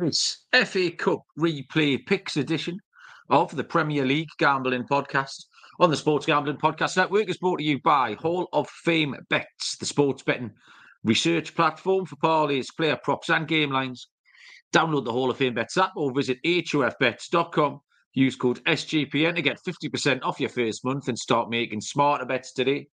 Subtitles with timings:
[0.00, 2.78] This FA Cup replay picks edition
[3.28, 5.44] of the Premier League Gambling Podcast
[5.78, 9.76] on the Sports Gambling Podcast Network is brought to you by Hall of Fame Bets,
[9.76, 10.52] the sports betting
[11.04, 14.08] research platform for parlays, player props, and game lines.
[14.72, 17.80] Download the Hall of Fame Bets app or visit hofbets.com.
[18.14, 22.54] Use code SGPN to get 50% off your first month and start making smarter bets
[22.54, 22.88] today.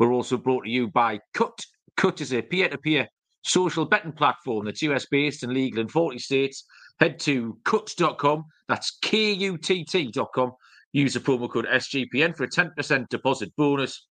[0.00, 1.64] We're also brought to you by Kutt.
[1.96, 3.06] Kutt is a peer to peer
[3.42, 6.64] social betting platform that's US based and legal in 40 states.
[6.98, 8.44] Head to kutt.com.
[8.68, 10.52] That's K U T T.com.
[10.92, 14.06] Use the promo code SGPN for a 10% deposit bonus.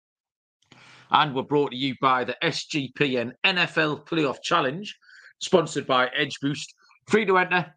[1.11, 4.95] And we're brought to you by the SGPN NFL Playoff Challenge,
[5.41, 6.75] sponsored by Edge Boost.
[7.07, 7.75] Free to enter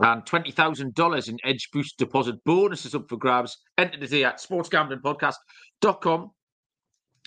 [0.00, 3.58] and $20,000 in Edge Boost deposit bonuses up for grabs.
[3.76, 6.30] Enter today at sportsgamblingpodcast.com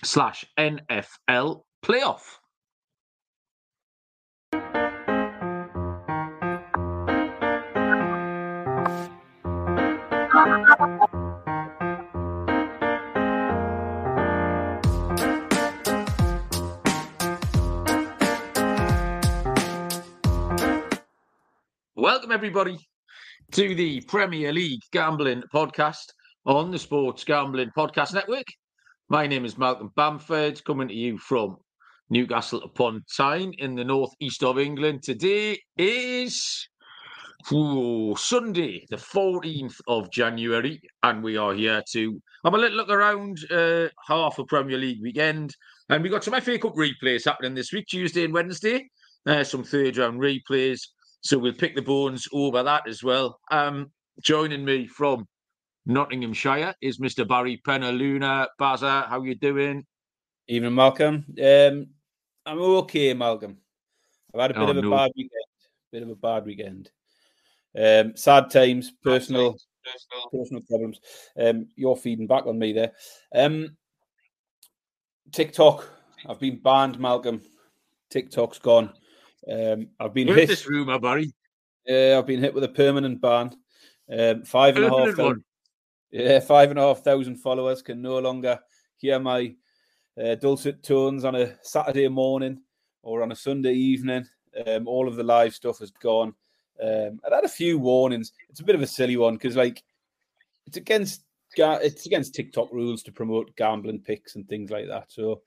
[0.02, 2.22] slash NFL playoff.
[22.04, 22.76] Welcome, everybody,
[23.52, 26.04] to the Premier League Gambling Podcast
[26.44, 28.44] on the Sports Gambling Podcast Network.
[29.08, 31.56] My name is Malcolm Bamford, coming to you from
[32.10, 35.02] Newcastle upon Tyne in the northeast of England.
[35.02, 36.68] Today is
[37.50, 42.90] ooh, Sunday, the 14th of January, and we are here to have a little look
[42.90, 45.56] around uh, half a Premier League weekend.
[45.88, 48.90] And we got some FA Cup replays happening this week, Tuesday and Wednesday.
[49.24, 50.82] Uh, some third round replays.
[51.24, 53.40] So we'll pick the bones over that as well.
[53.50, 53.90] Um,
[54.20, 55.26] joining me from
[55.86, 57.26] Nottinghamshire is Mr.
[57.26, 58.48] Barry Penaluna.
[58.58, 59.86] Baza, how you doing?
[60.48, 61.24] Evening, Malcolm.
[61.42, 61.86] Um,
[62.44, 63.56] I'm okay, Malcolm.
[64.34, 64.90] I've had a bit Oh, of a no.
[64.90, 65.44] bad weekend.
[65.92, 66.90] Bit of a bad weekend.
[67.76, 69.56] Um, sad times, personal,
[70.30, 71.00] personal problems.
[71.38, 72.92] Um, you're feeding back on me there.
[73.34, 73.78] Um,
[75.32, 75.88] TikTok.
[76.28, 77.40] I've been banned, Malcolm.
[78.10, 78.92] TikTok's gone.
[79.50, 80.48] Um, I've been Heard hit.
[80.48, 81.32] this rumour, Barry.
[81.86, 83.56] Yeah, I've been hit with a permanent ban.
[84.10, 85.44] Um, five and a half thousand.
[86.10, 88.58] Yeah, five and a half thousand followers can no longer
[88.96, 89.54] hear my
[90.22, 92.60] uh, dulcet tones on a Saturday morning
[93.02, 94.26] or on a Sunday evening.
[94.66, 96.34] Um, all of the live stuff has gone.
[96.82, 98.32] Um, I've had a few warnings.
[98.48, 99.82] It's a bit of a silly one because, like,
[100.66, 101.24] it's against
[101.56, 105.12] it's against TikTok rules to promote gambling picks and things like that.
[105.12, 105.42] So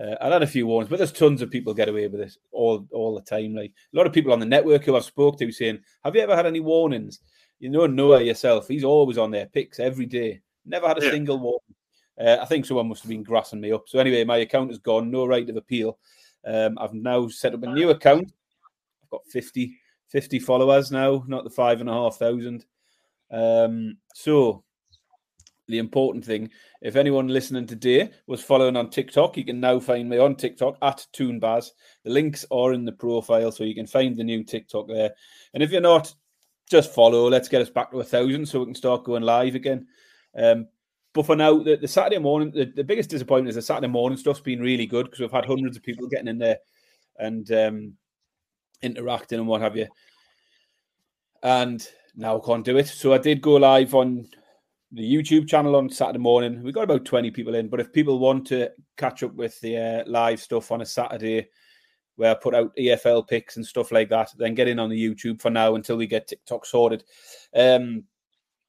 [0.00, 2.38] uh, I've had a few warnings, but there's tons of people get away with this
[2.52, 3.54] all all the time.
[3.54, 6.22] Like a lot of people on the network who I've spoke to saying, "Have you
[6.22, 7.20] ever had any warnings?"
[7.58, 10.40] You know Noah yourself; he's always on their picks every day.
[10.64, 11.10] Never had a Yeah.
[11.10, 11.74] single warning.
[12.20, 13.88] Uh, I think someone must have been grassing me up.
[13.88, 15.10] So anyway, my account is gone.
[15.10, 15.98] No right of appeal.
[16.44, 18.32] Um, I've now set up a new account.
[19.02, 19.76] I've got 50,
[20.08, 22.64] 50 followers now, not the five and a half thousand.
[23.30, 24.64] Um, so
[25.68, 30.08] the important thing, if anyone listening today was following on TikTok, you can now find
[30.08, 31.70] me on TikTok at Toonbaz.
[32.04, 35.10] The links are in the profile, so you can find the new TikTok there.
[35.54, 36.12] And if you're not,
[36.70, 37.28] just follow.
[37.28, 39.86] Let's get us back to a thousand so we can start going live again.
[40.36, 40.68] Um,
[41.14, 44.18] but for now, the, the Saturday morning, the, the biggest disappointment is the Saturday morning
[44.18, 46.58] stuff's been really good because we've had hundreds of people getting in there
[47.18, 47.94] and um,
[48.82, 49.86] interacting and what have you.
[51.42, 52.88] And now I can't do it.
[52.88, 54.28] So I did go live on
[54.92, 56.62] the YouTube channel on Saturday morning.
[56.62, 59.76] We got about 20 people in, but if people want to catch up with the
[59.76, 61.48] uh, live stuff on a Saturday
[62.16, 65.00] where I put out EFL picks and stuff like that, then get in on the
[65.00, 67.04] YouTube for now until we get TikTok sorted.
[67.54, 68.04] Um,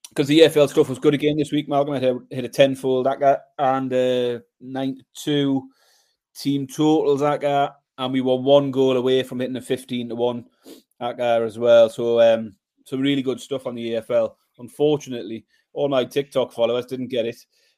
[0.09, 1.93] because the EFL stuff was good again this week, Malcolm.
[1.93, 5.69] I hit a, hit a tenfold that guy and uh, 92
[6.35, 10.15] team totals that guy, and we were one goal away from hitting a 15 to
[10.15, 10.45] 1
[10.99, 11.89] that guy as well.
[11.89, 12.55] So, um,
[12.85, 14.33] some really good stuff on the EFL.
[14.57, 15.45] Unfortunately,
[15.79, 17.37] all my TikTok followers didn't get it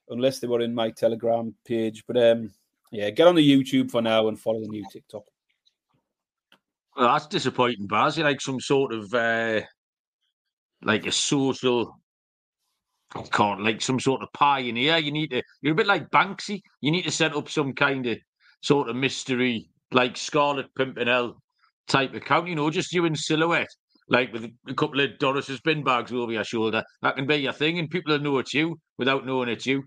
[0.10, 2.04] unless they were in my Telegram page.
[2.08, 2.52] But um,
[2.92, 5.22] yeah, get on the YouTube for now and follow the new TikTok.
[6.98, 8.18] Well, that's disappointing, Baz.
[8.18, 9.62] You're like some sort of uh,
[10.82, 11.96] like a social,
[13.14, 14.98] I can't like some sort of pioneer.
[14.98, 15.44] You need to.
[15.62, 16.62] You're a bit like Banksy.
[16.82, 18.18] You need to set up some kind of
[18.64, 21.40] sort of mystery, like Scarlet Pimpernel
[21.88, 22.48] type account.
[22.48, 23.70] You know, just you in silhouette,
[24.12, 26.84] like with a couple of Doris's bin bags over your shoulder.
[27.02, 29.84] That can be your thing, and people will know it's you without knowing it's you.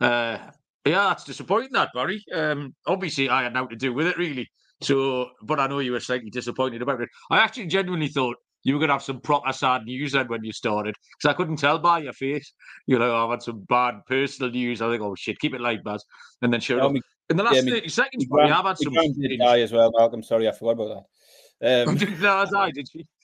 [0.00, 0.38] Uh,
[0.86, 2.24] yeah, that's disappointing, that Barry.
[2.34, 4.48] Um, obviously, I had nothing to do with it, really.
[4.80, 7.10] So, but I know you were slightly disappointed about it.
[7.30, 10.44] I actually genuinely thought you were going to have some proper sad news then when
[10.44, 12.52] you started because I couldn't tell by your face.
[12.86, 14.80] You know, I've had some bad personal news.
[14.80, 16.04] I think, oh shit, keep it light, Baz.
[16.40, 18.94] And then sure, yeah, in the last yeah, 30 seconds, Barry, I've had some.
[18.94, 20.22] Die as well, Malcolm.
[20.22, 21.04] Sorry, I forgot about that.
[21.60, 22.70] Um, that die?
[22.70, 23.06] Did she?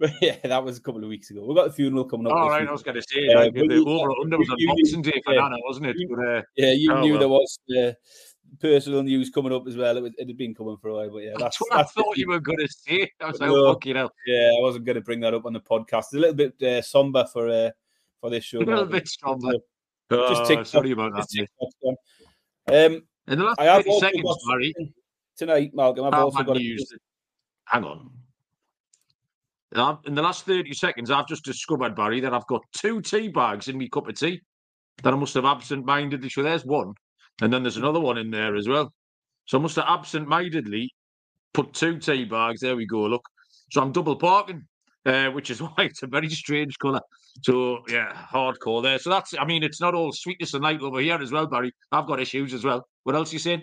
[0.00, 1.44] But yeah, that was a couple of weeks ago.
[1.46, 2.32] We've got the funeral coming up.
[2.32, 2.70] All right, week.
[2.70, 5.42] I was going to say, uh, like, the under was a Boxing Day for yeah,
[5.42, 5.96] Nana, wasn't it?
[6.10, 7.20] But, uh, yeah, you oh, knew well.
[7.20, 7.92] there was uh,
[8.60, 9.96] personal news coming up as well.
[9.96, 11.90] It, was, it had been coming for a while, but yeah, that's, that's what that's
[11.96, 13.10] I thought you were going to say.
[13.20, 14.10] I was like, no, fuck you know.
[14.26, 15.98] Yeah, I wasn't going to bring that up on the podcast.
[15.98, 17.70] It's a little bit uh, somber for uh,
[18.20, 18.58] for this show.
[18.58, 19.52] A little bit somber.
[20.10, 21.96] Oh, just TikTok, sorry about that.
[22.66, 24.92] Um, in the last I 30 seconds.
[25.36, 27.00] Tonight, Malcolm, I've also got used it.
[27.66, 28.10] Hang on.
[30.06, 33.68] In the last 30 seconds, I've just discovered, Barry, that I've got two tea bags
[33.68, 34.40] in my cup of tea
[35.02, 36.28] that I must have absent mindedly.
[36.28, 36.94] So there's one.
[37.42, 38.92] And then there's another one in there as well.
[39.46, 40.90] So I must have absent mindedly
[41.52, 42.60] put two tea bags.
[42.60, 43.02] There we go.
[43.02, 43.26] Look.
[43.72, 44.64] So I'm double parking,
[45.06, 47.00] uh, which is why it's a very strange colour.
[47.42, 49.00] So yeah, hardcore there.
[49.00, 51.72] So that's, I mean, it's not all sweetness and light over here as well, Barry.
[51.90, 52.86] I've got issues as well.
[53.02, 53.62] What else you saying?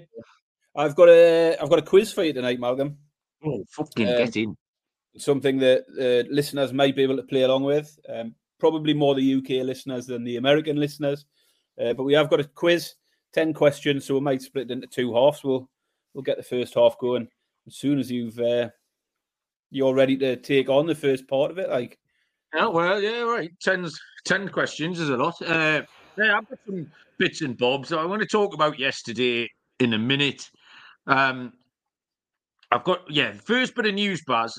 [0.75, 2.97] I've got a, I've got a quiz for you tonight, Malcolm.
[3.43, 4.55] Oh, fucking um, get in
[5.17, 7.97] something that uh, listeners might be able to play along with.
[8.07, 11.25] Um, probably more the UK listeners than the American listeners.
[11.79, 12.93] Uh, but we have got a quiz,
[13.33, 15.43] ten questions, so we might split it into two halves.
[15.43, 15.69] We'll
[16.13, 17.27] we'll get the first half going
[17.67, 18.69] as soon as you've uh,
[19.69, 21.69] you're ready to take on the first part of it.
[21.69, 21.97] Like,
[22.53, 23.51] yeah, well, yeah, right.
[23.61, 23.87] Ten,
[24.25, 25.41] 10 questions is a lot.
[25.41, 25.83] Uh,
[26.17, 29.49] yeah, I've got some bits and bobs that I want to talk about yesterday
[29.79, 30.51] in a minute.
[31.07, 31.53] Um,
[32.71, 34.57] I've got yeah, first bit of news, Baz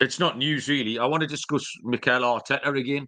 [0.00, 0.98] it's not news really.
[0.98, 3.06] I want to discuss Mikel Arteta again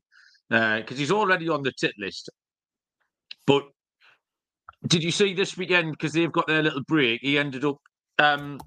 [0.48, 2.30] because uh, he's already on the tit list.
[3.46, 3.64] But
[4.86, 5.92] did you see this weekend?
[5.92, 7.20] Because they've got their little break.
[7.22, 7.76] He ended up
[8.18, 8.60] um,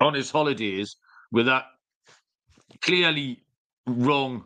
[0.00, 0.96] on his holidays
[1.32, 1.64] with that
[2.82, 3.42] clearly
[3.86, 4.44] wrong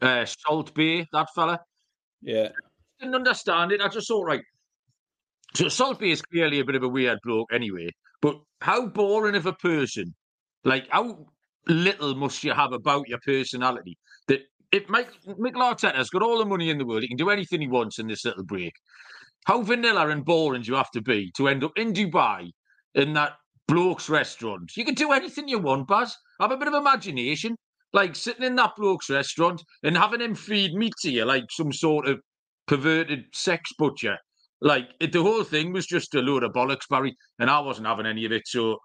[0.00, 1.60] uh, Salt Bae, that fella.
[2.22, 2.48] Yeah.
[2.98, 3.80] Didn't understand it.
[3.80, 4.42] I just thought, right.
[5.54, 7.90] So Salt Bae is clearly a bit of a weird bloke anyway.
[8.22, 10.14] But how boring of a person,
[10.64, 11.26] like how
[11.68, 13.98] little must you have about your personality
[14.28, 14.40] that
[14.70, 17.60] if Mike Mikel Arteta's got all the money in the world, he can do anything
[17.60, 18.72] he wants in this little break.
[19.44, 22.50] How vanilla and boring do you have to be to end up in Dubai
[22.94, 23.32] in that
[23.66, 24.72] bloke's restaurant?
[24.76, 26.16] You can do anything you want, Baz.
[26.40, 27.56] Have a bit of imagination.
[27.92, 31.72] Like sitting in that bloke's restaurant and having him feed meat to you like some
[31.72, 32.20] sort of
[32.66, 34.16] perverted sex butcher.
[34.62, 37.88] Like it, the whole thing was just a load of bollocks, Barry, and I wasn't
[37.88, 38.46] having any of it.
[38.46, 38.78] So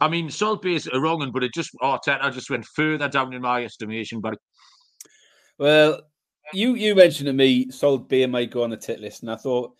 [0.00, 3.08] I mean, Salt is a wrong one, but it just oh, Arteta just went further
[3.08, 4.20] down in my estimation.
[4.20, 4.36] Barry.
[5.58, 6.00] well,
[6.52, 9.36] you you mentioned to me Salt Bae might go on the tit list, and I
[9.36, 9.72] thought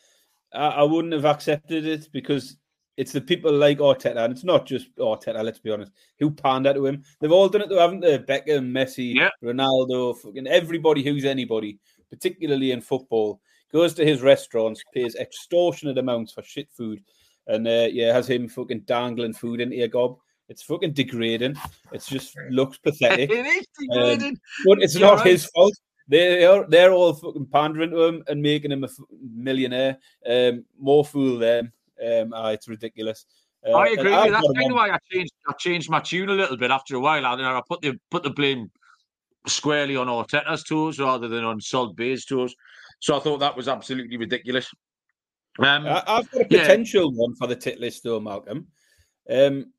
[0.52, 2.56] I, I, wouldn't have accepted it because
[2.96, 5.42] it's the people like oh, Arteta, and it's not just oh, Arteta.
[5.42, 7.02] Let's be honest, who panned pander to him.
[7.20, 8.18] They've all done it, though, haven't they?
[8.18, 9.30] Beckham, Messi, yeah.
[9.42, 11.78] Ronaldo, fucking everybody who's anybody,
[12.10, 13.40] particularly in football,
[13.72, 17.02] goes to his restaurants, pays extortionate amounts for shit food
[17.46, 20.16] and uh, yeah, has him fucking dangling food into your gob.
[20.48, 21.56] It's fucking degrading.
[21.92, 23.30] It just looks pathetic.
[23.30, 25.26] it is degrading, um, but it's You're not right.
[25.26, 25.74] his fault.
[26.08, 28.88] They are they're all fucking pandering to him and making him a
[29.22, 29.98] millionaire.
[30.28, 31.72] Um, more fool them.
[32.04, 33.26] Um, ah, it's ridiculous.
[33.64, 34.10] Uh, I agree.
[34.10, 35.32] That's kind of why I changed.
[35.48, 37.24] I changed my tune a little bit after a while.
[37.24, 38.70] I, I put the put the blame
[39.46, 42.54] squarely on Arteta's toes rather than on Salt Bae's toes.
[43.00, 44.70] So I thought that was absolutely ridiculous.
[45.58, 47.18] Um, I've got a potential yeah.
[47.18, 48.68] one for the tit list, though, Malcolm.
[49.28, 49.72] Um,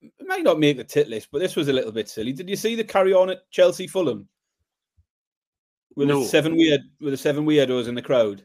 [0.00, 2.32] it might not make the tit list, but this was a little bit silly.
[2.32, 4.28] Did you see the carry on at Chelsea Fulham?
[5.94, 6.20] With no.
[6.20, 8.44] the seven weird with the seven weirdos in the crowd.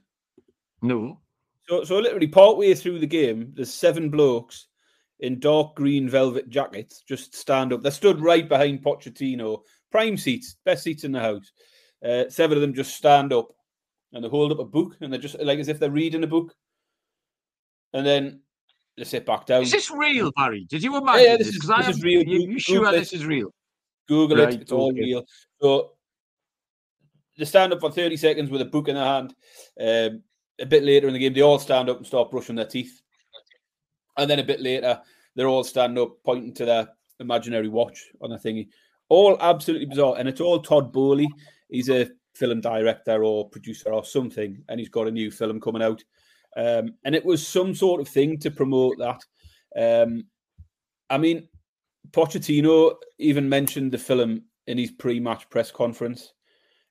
[0.81, 1.19] No.
[1.67, 4.67] So so literally part way through the game, there's seven blokes
[5.19, 7.81] in dark green velvet jackets just stand up.
[7.81, 9.61] They stood right behind Pochettino,
[9.91, 11.51] prime seats, best seats in the house.
[12.05, 13.47] Uh, seven of them just stand up
[14.13, 16.27] and they hold up a book and they're just like as if they're reading a
[16.27, 16.53] book.
[17.93, 18.41] And then
[18.97, 19.61] they sit back down.
[19.61, 20.65] Is this real, Barry?
[20.69, 21.47] Did you imagine yeah, yeah, this?
[21.47, 22.23] Is, is real.
[22.23, 23.53] You, you sure this is real?
[24.07, 24.61] Google right, it.
[24.61, 24.81] It's okay.
[24.81, 25.23] all real.
[25.61, 25.91] So
[27.37, 29.35] they stand up for 30 seconds with a book in their hand.
[29.79, 30.23] Um,
[30.59, 33.01] a bit later in the game, they all stand up and start brushing their teeth.
[34.17, 34.99] And then a bit later,
[35.35, 36.87] they're all standing up, pointing to their
[37.19, 38.69] imaginary watch on a thingy.
[39.09, 40.15] All absolutely bizarre.
[40.17, 41.27] And it's all Todd Boehly.
[41.69, 45.81] He's a film director or producer or something, and he's got a new film coming
[45.81, 46.03] out.
[46.55, 49.23] Um, and it was some sort of thing to promote that.
[49.75, 50.25] Um,
[51.09, 51.47] I mean,
[52.11, 56.33] Pochettino even mentioned the film in his pre-match press conference,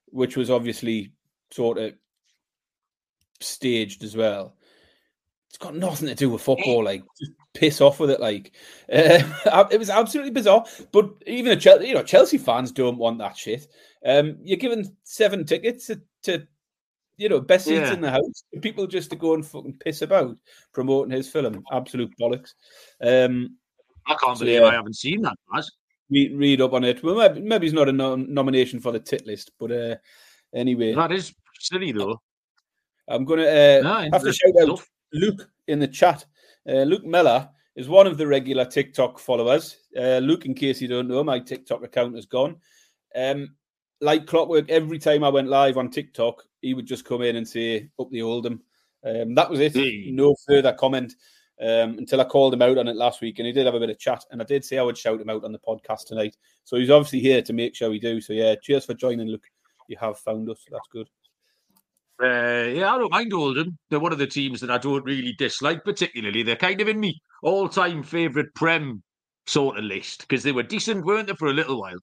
[0.07, 1.13] which was obviously
[1.51, 1.95] sort of
[3.41, 4.57] staged as well.
[5.49, 6.85] It's got nothing to do with football.
[6.85, 8.21] Like, just piss off with it.
[8.21, 8.53] Like,
[8.93, 9.23] uh,
[9.71, 10.65] it was absolutely bizarre.
[10.93, 13.67] But even a Chelsea, you know, Chelsea fans don't want that shit.
[14.05, 16.47] Um, you're given seven tickets to, to
[17.17, 17.95] you know, best seats yeah.
[17.95, 18.45] in the house.
[18.61, 20.37] People just to go and fucking piss about
[20.73, 21.65] promoting his film.
[21.73, 22.53] Absolute bollocks.
[23.01, 23.57] Um,
[24.07, 25.37] I can't so, believe yeah, I haven't seen that.
[25.53, 25.69] Guys.
[26.09, 27.03] Read, read up on it.
[27.03, 29.97] Well, maybe, maybe it's not a nomination for the tit list, but uh,
[30.55, 32.21] anyway, that is silly though.
[33.09, 34.83] I'm gonna uh, no, have to shout out
[35.13, 36.25] Luke in the chat.
[36.69, 39.77] Uh, Luke Miller is one of the regular TikTok followers.
[39.97, 42.57] Uh, Luke, in case you don't know, my TikTok account is gone.
[43.15, 43.55] Um,
[44.01, 47.47] like clockwork, every time I went live on TikTok, he would just come in and
[47.47, 48.63] say, up the Oldham.
[49.05, 49.75] Um, that was it.
[49.75, 50.11] Hey.
[50.11, 51.15] No further comment
[51.61, 53.39] um, until I called him out on it last week.
[53.39, 54.25] And he did have a bit of chat.
[54.31, 56.37] And I did say I would shout him out on the podcast tonight.
[56.65, 58.21] So he's obviously here to make sure we do.
[58.21, 59.47] So, yeah, cheers for joining, Luke.
[59.89, 60.65] You have found us.
[60.71, 61.09] That's good.
[62.23, 63.77] Uh, yeah, I don't mind Oldham.
[63.91, 66.43] They're one of the teams that I don't really dislike, particularly.
[66.43, 69.03] They're kind of in me all-time favourite Prem
[69.47, 71.99] sort of list because they were decent, weren't they, for a little while?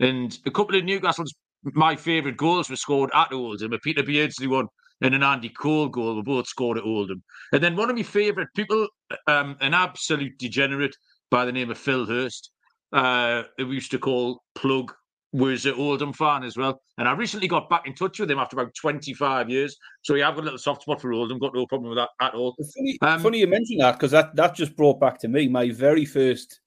[0.00, 1.34] And a couple of Newcastle's
[1.64, 3.72] my favourite goals were scored at Oldham.
[3.72, 4.66] A Peter Beardsley one
[5.00, 7.22] and an Andy Cole goal were both scored at Oldham.
[7.52, 8.86] And then one of my favourite people,
[9.26, 10.96] um, an absolute degenerate
[11.30, 12.52] by the name of Phil Hurst,
[12.92, 14.92] uh, we used to call Plug
[15.32, 16.80] was an Oldham fan as well.
[16.96, 19.76] And I recently got back in touch with him after about 25 years.
[20.02, 22.10] So yeah, I've got a little soft spot for Oldham, got no problem with that
[22.20, 22.56] at all.
[22.76, 25.70] Funny, um, funny you mentioned that because that, that just brought back to me my
[25.70, 26.60] very first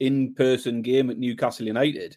[0.00, 2.16] in person game at Newcastle United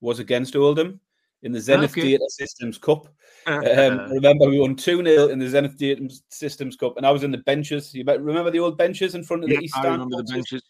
[0.00, 1.00] was against Oldham
[1.42, 2.02] in the Zenith okay.
[2.02, 3.08] Data Systems Cup.
[3.44, 7.24] Um, remember, we won 2 0 in the Zenith Data Systems Cup, and I was
[7.24, 7.92] in the benches.
[7.92, 9.88] You remember the old benches in front of the East Stand?
[9.88, 10.62] I remember the benches.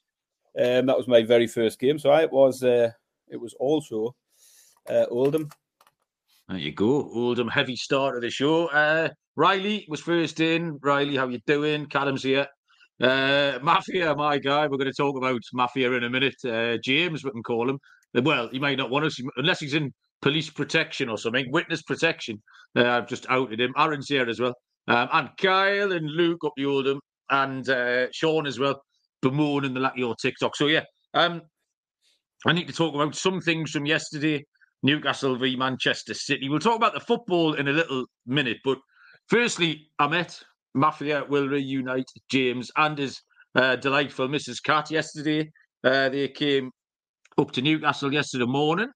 [0.58, 1.98] Um, that was my very first game.
[1.98, 2.90] So I was, uh,
[3.28, 4.14] it was also
[4.88, 5.48] uh, Oldham.
[6.48, 7.48] There you go, Oldham.
[7.48, 8.66] Heavy start of the show.
[8.66, 10.78] Uh, Riley was first in.
[10.82, 11.86] Riley, how you doing?
[11.86, 12.46] Callum's here.
[13.00, 14.66] Uh, Mafia, my guy.
[14.66, 16.34] We're going to talk about Mafia in a minute.
[16.44, 17.78] Uh, James, we can call him.
[18.14, 22.42] Well, he might not want us unless he's in police protection or something, witness protection.
[22.76, 23.74] Uh, I've just outed him.
[23.76, 24.54] Aaron's here as well.
[24.88, 28.82] Um, and Kyle and Luke up the Oldham and uh, Sean as well,
[29.20, 30.56] bemoaning the lack of your TikTok.
[30.56, 30.84] So, yeah,
[31.14, 31.42] um,
[32.46, 34.44] I need to talk about some things from yesterday
[34.82, 36.48] Newcastle v Manchester City.
[36.48, 38.78] We'll talk about the football in a little minute, but
[39.28, 40.40] firstly, I met
[40.74, 43.20] Mafia will reunite James and his
[43.54, 44.62] uh, delightful Mrs.
[44.62, 45.50] Cat yesterday.
[45.84, 46.70] Uh, they came
[47.38, 48.88] up to Newcastle yesterday morning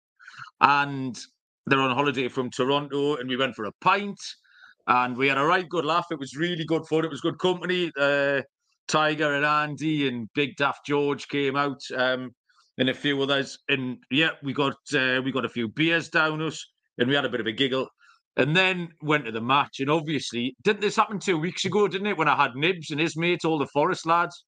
[0.61, 1.19] and
[1.67, 4.19] they're on holiday from Toronto and we went for a pint
[4.87, 6.07] and we had a right good laugh.
[6.11, 7.05] It was really good fun.
[7.05, 7.91] It was good company.
[7.99, 8.43] Uh,
[8.89, 11.81] Tiger and Andy and Big Daft George came out.
[11.95, 12.31] Um,
[12.79, 13.59] and a few others.
[13.69, 16.65] And yeah, we got uh, we got a few beers down us,
[16.99, 17.89] and we had a bit of a giggle.
[18.39, 21.89] And then went to the match, and obviously, didn't this happen two weeks ago?
[21.89, 22.19] Didn't it?
[22.19, 24.45] When I had Nibs and his mates, all the Forest lads,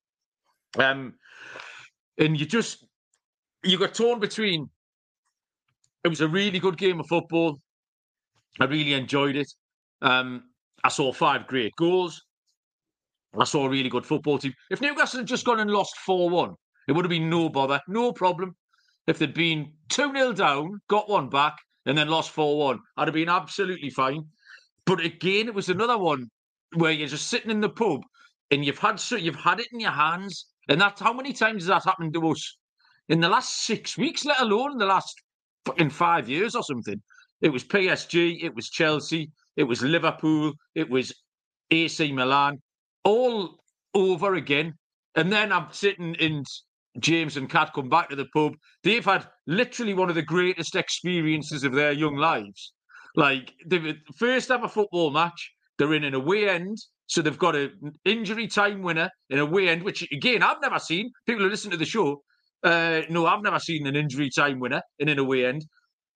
[0.77, 1.13] um,
[2.19, 2.85] and you just
[3.63, 4.69] you got torn between.
[6.03, 7.59] It was a really good game of football.
[8.59, 9.51] I really enjoyed it.
[10.01, 10.43] Um,
[10.83, 12.21] I saw five great goals.
[13.37, 14.53] I saw a really good football team.
[14.71, 16.55] If Newcastle had just gone and lost 4 1,
[16.89, 18.55] it would have been no bother, no problem.
[19.05, 21.55] If they'd been 2 0 down, got one back,
[21.85, 24.25] and then lost 4 1, I'd have been absolutely fine.
[24.85, 26.29] But again, it was another one
[26.73, 28.01] where you're just sitting in the pub
[28.49, 30.47] and you've had so you've had it in your hands.
[30.67, 32.57] And that's how many times has that happened to us
[33.07, 35.15] in the last six weeks, let alone in the last
[35.77, 36.99] in five years or something.
[37.41, 41.13] It was PSG, it was Chelsea, it was Liverpool, it was
[41.69, 42.59] AC Milan,
[43.03, 43.59] all
[43.93, 44.73] over again.
[45.15, 46.43] And then I'm sitting in
[46.99, 48.53] James and Kat come back to the pub,
[48.83, 52.73] they've had literally one of the greatest experiences of their young lives.
[53.15, 56.77] Like the first ever football match, they're in an away end,
[57.07, 57.71] so they've got an
[58.05, 61.09] injury time winner in a away end, which again I've never seen.
[61.25, 62.21] People who listen to the show,
[62.63, 65.65] uh, no, I've never seen an injury time winner in an away end.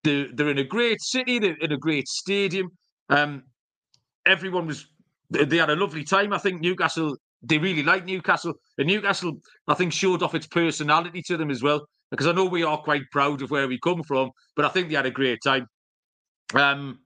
[0.04, 2.70] They're, they're in a great city, they're in a great stadium.
[3.10, 3.44] Um,
[4.26, 4.86] everyone was
[5.30, 6.32] they had a lovely time.
[6.34, 8.54] I think Newcastle they really like Newcastle.
[8.78, 9.34] And Newcastle,
[9.68, 11.86] I think, showed off its personality to them as well.
[12.10, 14.90] Because I know we are quite proud of where we come from, but I think
[14.90, 15.68] they had a great time.
[16.54, 17.00] Um,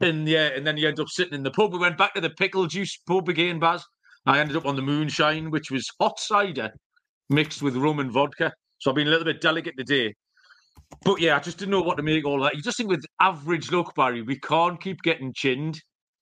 [0.00, 1.72] and yeah, and then you end up sitting in the pub.
[1.72, 3.82] We went back to the pickle juice pub again, Baz.
[4.26, 6.70] I ended up on the moonshine, which was hot cider
[7.30, 8.52] mixed with rum and vodka.
[8.78, 10.12] So I've been a little bit delicate today.
[11.02, 12.54] But yeah, I just didn't know what to make all that.
[12.54, 15.80] You just think with average luck, Barry, we can't keep getting chinned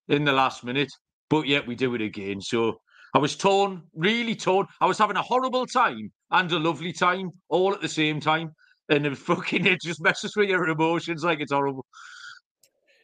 [0.08, 0.92] in the last minute,
[1.28, 2.40] but yet we do it again.
[2.40, 2.78] So
[3.14, 4.66] I was torn, really torn.
[4.80, 8.54] I was having a horrible time and a lovely time all at the same time.
[8.88, 11.86] And it fucking it just messes with your emotions like it's horrible.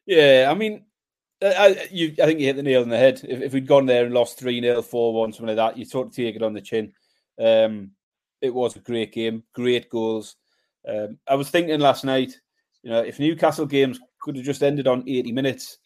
[0.06, 0.84] Yeah, I mean,
[1.40, 3.20] I, you, I think you hit the nail on the head.
[3.24, 5.84] If, if we'd gone there and lost 3 0, 4 1, something like that, you
[5.84, 6.92] sort of take it on the chin.
[7.38, 7.92] Um,
[8.42, 10.36] it was a great game, great goals.
[10.86, 12.34] Um, I was thinking last night,
[12.82, 15.78] you know, if Newcastle games could have just ended on 80 minutes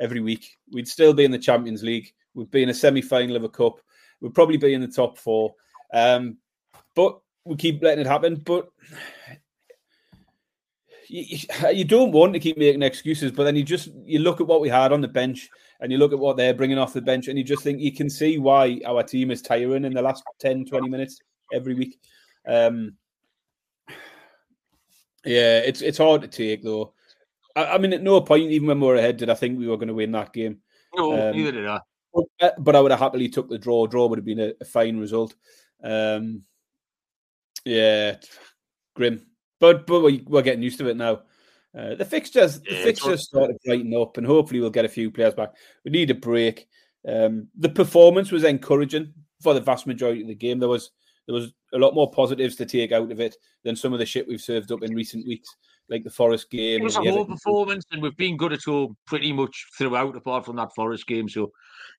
[0.00, 2.12] every week, we'd still be in the Champions League.
[2.36, 3.80] We'd be in a semi final of a cup.
[4.20, 5.54] We'd probably be in the top four.
[5.92, 6.36] Um,
[6.94, 8.36] but we keep letting it happen.
[8.36, 8.68] But
[11.08, 11.38] you,
[11.72, 14.60] you don't want to keep making excuses, but then you just you look at what
[14.60, 15.48] we had on the bench
[15.80, 17.92] and you look at what they're bringing off the bench and you just think you
[17.92, 21.20] can see why our team is tiring in the last 10, 20 minutes
[21.52, 21.98] every week.
[22.46, 22.94] Um,
[25.24, 26.92] yeah, it's it's hard to take though.
[27.54, 29.66] I, I, mean, at no point, even when we were ahead, did I think we
[29.66, 30.58] were going to win that game.
[30.94, 31.80] No, um, neither did I.
[32.16, 33.86] But, but, I would have happily took the draw.
[33.86, 35.34] Draw would have been a, a fine result.
[35.82, 36.42] Um,
[37.64, 38.16] yeah,
[38.94, 39.26] grim.
[39.60, 41.22] But but we, are getting used to it now.
[41.76, 45.34] Uh, the fixtures the fixtures started brighten up, and hopefully we'll get a few players
[45.34, 45.50] back.
[45.84, 46.66] We need a break.
[47.06, 50.58] Um, the performance was encouraging for the vast majority of the game.
[50.58, 50.90] There was
[51.26, 54.06] there was a lot more positives to take out of it than some of the
[54.06, 55.48] shit we've served up in recent weeks,
[55.88, 56.80] like the Forest game.
[56.80, 60.44] It was a whole performance, and we've been good at home pretty much throughout, apart
[60.44, 61.28] from that Forest game.
[61.28, 61.50] So,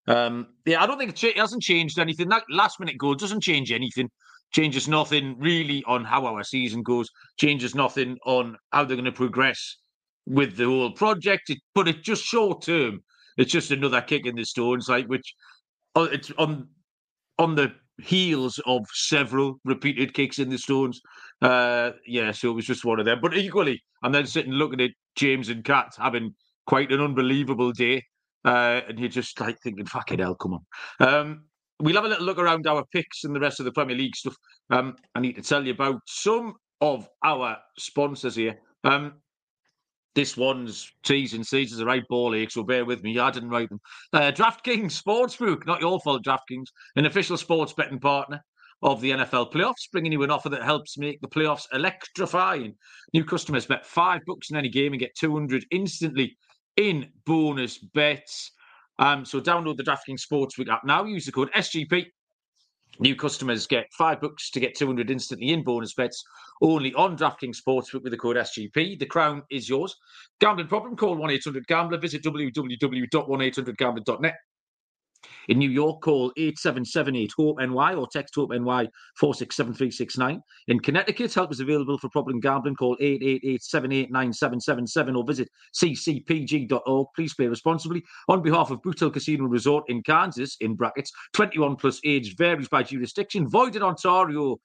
[0.08, 2.30] um, yeah, I don't think it, hasn't changed anything.
[2.30, 4.10] That last minute goal doesn't change anything.
[4.54, 7.10] Changes nothing really on how our season goes.
[7.38, 9.78] Changes nothing on how they're going to progress
[10.26, 11.50] with the whole project.
[11.50, 13.04] It, but it's just short term.
[13.38, 15.34] It's just another kick in the stones, like which
[15.96, 16.70] oh, it's on
[17.38, 21.02] on the heels of several repeated kicks in the stones.
[21.42, 23.20] Uh, yeah, so it was just one of them.
[23.22, 26.36] But equally, I'm then sitting looking at James and Kat having
[26.66, 28.04] quite an unbelievable day.
[28.46, 31.08] Uh, and you're just like thinking, fucking hell, come on.
[31.08, 31.44] Um,
[31.80, 34.16] we'll have a little look around our picks and the rest of the Premier League
[34.16, 34.36] stuff.
[34.70, 38.60] Um, I need to tell you about some of our sponsors here.
[38.84, 39.14] Um,
[40.18, 43.20] this one's T's and C's is a right ball ache, so bear with me.
[43.20, 43.80] I didn't write them.
[44.12, 46.66] Uh, DraftKings Sportsbook, not your fault, DraftKings,
[46.96, 48.44] an official sports betting partner
[48.82, 52.74] of the NFL playoffs, bringing you an offer that helps make the playoffs electrifying.
[53.14, 56.36] New customers bet five bucks in any game and get 200 instantly
[56.78, 58.54] in bonus bets.
[58.98, 61.04] Um, so download the DraftKings Sportsbook app now.
[61.04, 62.08] Use the code SGP
[63.00, 66.24] New customers get five bucks to get 200 instantly in bonus bets
[66.62, 69.00] only on DraftKings Sportsbook with the code SGP.
[69.00, 69.96] The crown is yours.
[70.40, 70.96] Gambling problem?
[70.96, 72.00] Call 1 800 Gambler.
[72.00, 74.36] Visit www.1800Gambler.net
[75.48, 80.42] in New York, call 8778 HOPE NY or text HOPE NY 467369.
[80.68, 82.76] In Connecticut, help is available for problem gambling.
[82.76, 87.08] Call 888 789 or visit ccpg.org.
[87.16, 88.04] Please play responsibly.
[88.28, 92.68] On behalf of Boot Hill Casino Resort in Kansas, in brackets, 21 plus age varies
[92.68, 93.48] by jurisdiction.
[93.48, 94.58] Void in Ontario.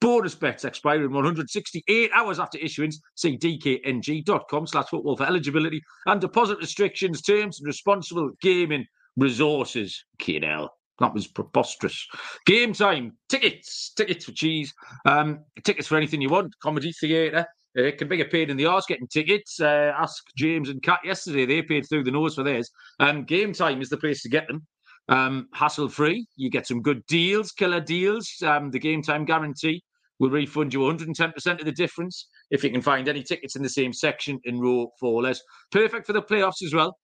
[0.00, 3.00] Bonus bets expiring 168 hours after issuance.
[3.16, 10.04] See dkng.com slash football for eligibility and deposit restrictions, terms, and responsible gaming resources.
[10.20, 10.68] KNL.
[10.98, 12.06] That was preposterous.
[12.46, 13.16] Game time.
[13.28, 13.92] Tickets.
[13.96, 14.72] Tickets for cheese.
[15.06, 16.54] Um, tickets for anything you want.
[16.62, 17.46] Comedy theatre.
[17.74, 19.60] It can be a pain in the arse getting tickets.
[19.60, 21.46] Uh, ask James and Kat yesterday.
[21.46, 22.68] They paid through the nose for theirs.
[22.98, 24.66] Um, game time is the place to get them.
[25.08, 26.26] Um, hassle free.
[26.36, 28.30] You get some good deals, killer deals.
[28.44, 29.82] Um, the game time guarantee
[30.18, 33.68] will refund you 110% of the difference if you can find any tickets in the
[33.68, 35.40] same section in row four less.
[35.72, 36.96] Perfect for the playoffs as well.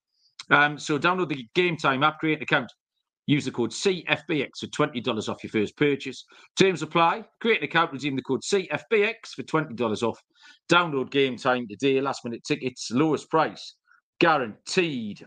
[0.50, 2.72] Um, so download the Game Time app, create an account,
[3.26, 6.24] use the code CFBX for $20 off your first purchase.
[6.58, 7.24] Terms apply.
[7.40, 10.22] Create an account, redeem the code CFBX for $20 off.
[10.70, 12.00] Download Game Time today.
[12.00, 13.74] Last minute tickets, lowest price,
[14.20, 15.26] guaranteed.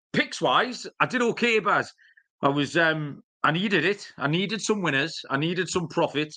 [0.13, 1.91] picks wise, I did okay, Baz.
[2.41, 4.07] I was um I needed it.
[4.17, 5.19] I needed some winners.
[5.29, 6.33] I needed some profit.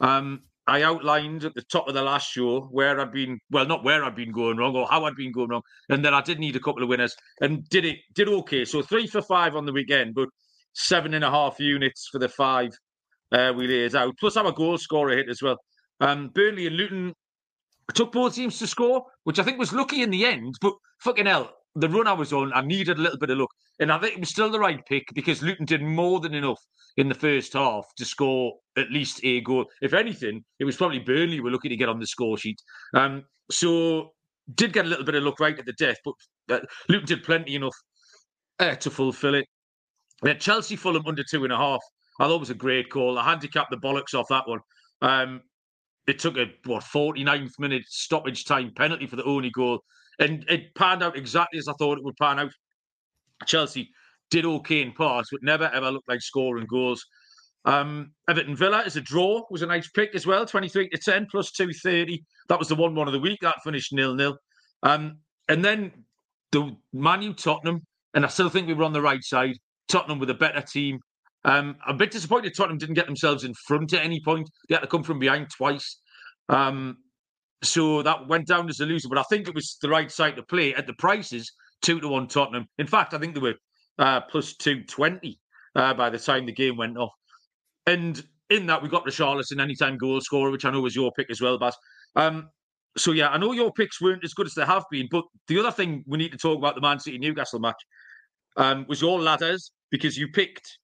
[0.00, 3.84] Um, I outlined at the top of the last show where I'd been, well, not
[3.84, 6.38] where I'd been going wrong or how I'd been going wrong, and then I did
[6.38, 8.64] need a couple of winners and did it, did okay.
[8.64, 10.28] So three for five on the weekend, but
[10.74, 12.70] seven and a half units for the five
[13.32, 14.14] uh, we laid out.
[14.18, 15.56] Plus, a goal scorer hit as well.
[16.00, 17.14] Um, Burnley and Luton
[17.94, 21.26] took both teams to score, which I think was lucky in the end, but fucking
[21.26, 23.50] hell, the run I was on, I needed a little bit of luck.
[23.78, 26.60] And I think it was still the right pick because Luton did more than enough
[26.96, 29.66] in the first half to score at least a goal.
[29.80, 32.60] If anything, it was probably Burnley were looking to get on the score sheet.
[32.94, 34.12] Um, so
[34.54, 36.14] did get a little bit of luck right at the death, but
[36.50, 37.76] uh, Luton did plenty enough
[38.58, 39.46] uh, to fulfil it.
[40.24, 41.80] Had Chelsea Fulham under two and a half.
[42.18, 43.18] I thought was a great call.
[43.18, 44.60] I handicapped the bollocks off that one.
[45.00, 45.40] Um,
[46.06, 49.80] it took a what 49th minute stoppage time penalty for the only goal,
[50.20, 52.52] and it panned out exactly as I thought it would pan out.
[53.46, 53.90] Chelsea
[54.30, 57.04] did okay in parts, but never ever looked like scoring goals.
[57.64, 61.26] Um, Everton Villa is a draw, was a nice pick as well, 23 to 10
[61.30, 62.24] plus 230.
[62.48, 63.38] That was the one one of the week.
[63.42, 64.36] That finished nil nil.
[64.82, 65.92] Um, and then
[66.52, 67.82] the Manu Tottenham,
[68.14, 69.56] and I still think we were on the right side.
[69.88, 71.00] Tottenham with a better team.
[71.44, 74.48] Um, I'm a bit disappointed Tottenham didn't get themselves in front at any point.
[74.68, 76.00] They had to come from behind twice.
[76.48, 76.98] Um,
[77.62, 80.36] so that went down as a loser, but I think it was the right side
[80.36, 82.66] to play at the prices two to one Tottenham.
[82.78, 83.54] In fact, I think they were
[83.98, 85.38] uh, plus 220
[85.74, 87.12] uh, by the time the game went off.
[87.86, 91.12] And in that, we got the Richarlison, anytime goal scorer, which I know was your
[91.12, 91.76] pick as well, Baz.
[92.16, 92.48] Um,
[92.96, 95.58] so, yeah, I know your picks weren't as good as they have been, but the
[95.58, 97.80] other thing we need to talk about the Man City Newcastle match
[98.56, 100.78] um, was your ladders because you picked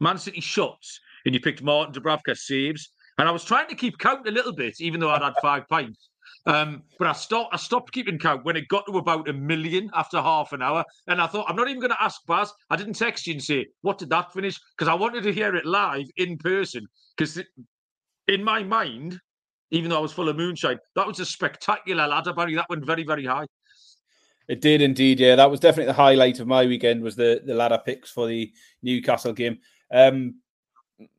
[0.00, 2.92] Man City shots and you picked Martin Dubravka saves.
[3.18, 5.68] And I was trying to keep count a little bit, even though I'd had five
[5.68, 6.08] pints.
[6.46, 7.52] Um, but I stopped.
[7.52, 10.84] I stopped keeping count when it got to about a million after half an hour,
[11.06, 12.52] and I thought I'm not even going to ask Baz.
[12.70, 15.54] I didn't text you and say what did that finish because I wanted to hear
[15.56, 16.86] it live in person.
[17.16, 17.42] Because
[18.28, 19.20] in my mind,
[19.70, 22.54] even though I was full of moonshine, that was a spectacular ladder, Barry.
[22.54, 23.46] That went very, very high.
[24.48, 25.34] It did indeed, yeah.
[25.34, 28.50] That was definitely the highlight of my weekend was the the ladder picks for the
[28.82, 29.58] Newcastle game.
[29.92, 30.36] Um,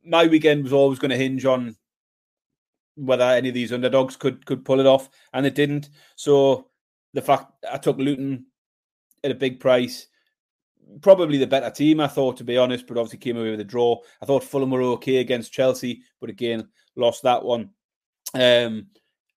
[0.04, 1.76] my weekend was always going to hinge on
[2.96, 5.90] whether any of these underdogs could could pull it off, and it didn't.
[6.16, 6.68] So
[7.14, 8.46] the fact I took Luton
[9.24, 10.06] at a big price,
[11.00, 13.64] probably the better team, I thought, to be honest, but obviously came away with a
[13.64, 13.98] draw.
[14.22, 17.70] I thought Fulham were okay against Chelsea, but again lost that one.
[18.34, 18.86] Um,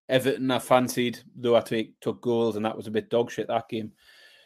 [0.10, 3.48] Everton I fancied, though I take, took goals, and that was a bit dog shit
[3.48, 3.92] that game.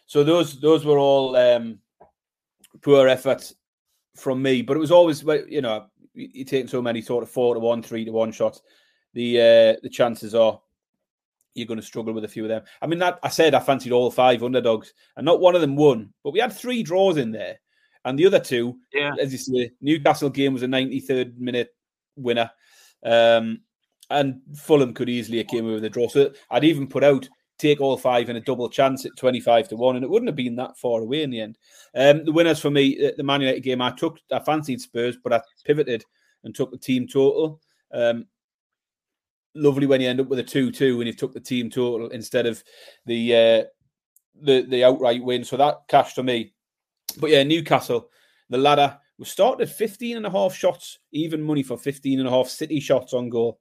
[0.05, 1.79] So those those were all um,
[2.81, 3.55] poor efforts
[4.15, 7.53] from me, but it was always you know you take so many sort of four
[7.53, 8.61] to one, three to one shots
[9.17, 10.61] the uh, the chances are
[11.55, 12.61] you're going to struggle with a few of them.
[12.83, 15.75] I mean, that I said I fancied all five underdogs, and not one of them
[15.75, 17.57] won, but we had three draws in there,
[18.05, 21.75] and the other two, yeah, as you say, Newcastle game was a 93rd minute
[22.15, 22.51] winner,
[23.03, 23.59] um,
[24.11, 26.07] and Fulham could easily have came away with a draw.
[26.07, 27.27] So I'd even put out
[27.57, 30.35] take all five in a double chance at 25 to 1 and it wouldn't have
[30.35, 31.57] been that far away in the end
[31.95, 35.33] um, the winners for me the man united game i took i fancied spurs but
[35.33, 36.05] i pivoted
[36.43, 37.59] and took the team total
[37.95, 38.27] um,
[39.57, 42.45] lovely when you end up with a two-two and you've took the team total instead
[42.45, 42.63] of
[43.05, 43.63] the uh,
[44.41, 45.43] the the outright win.
[45.43, 46.53] So that cash for me.
[47.19, 48.09] But yeah, Newcastle,
[48.49, 52.31] the ladder was started 15 and a half shots, even money for 15 and a
[52.31, 53.59] half City shots on goal.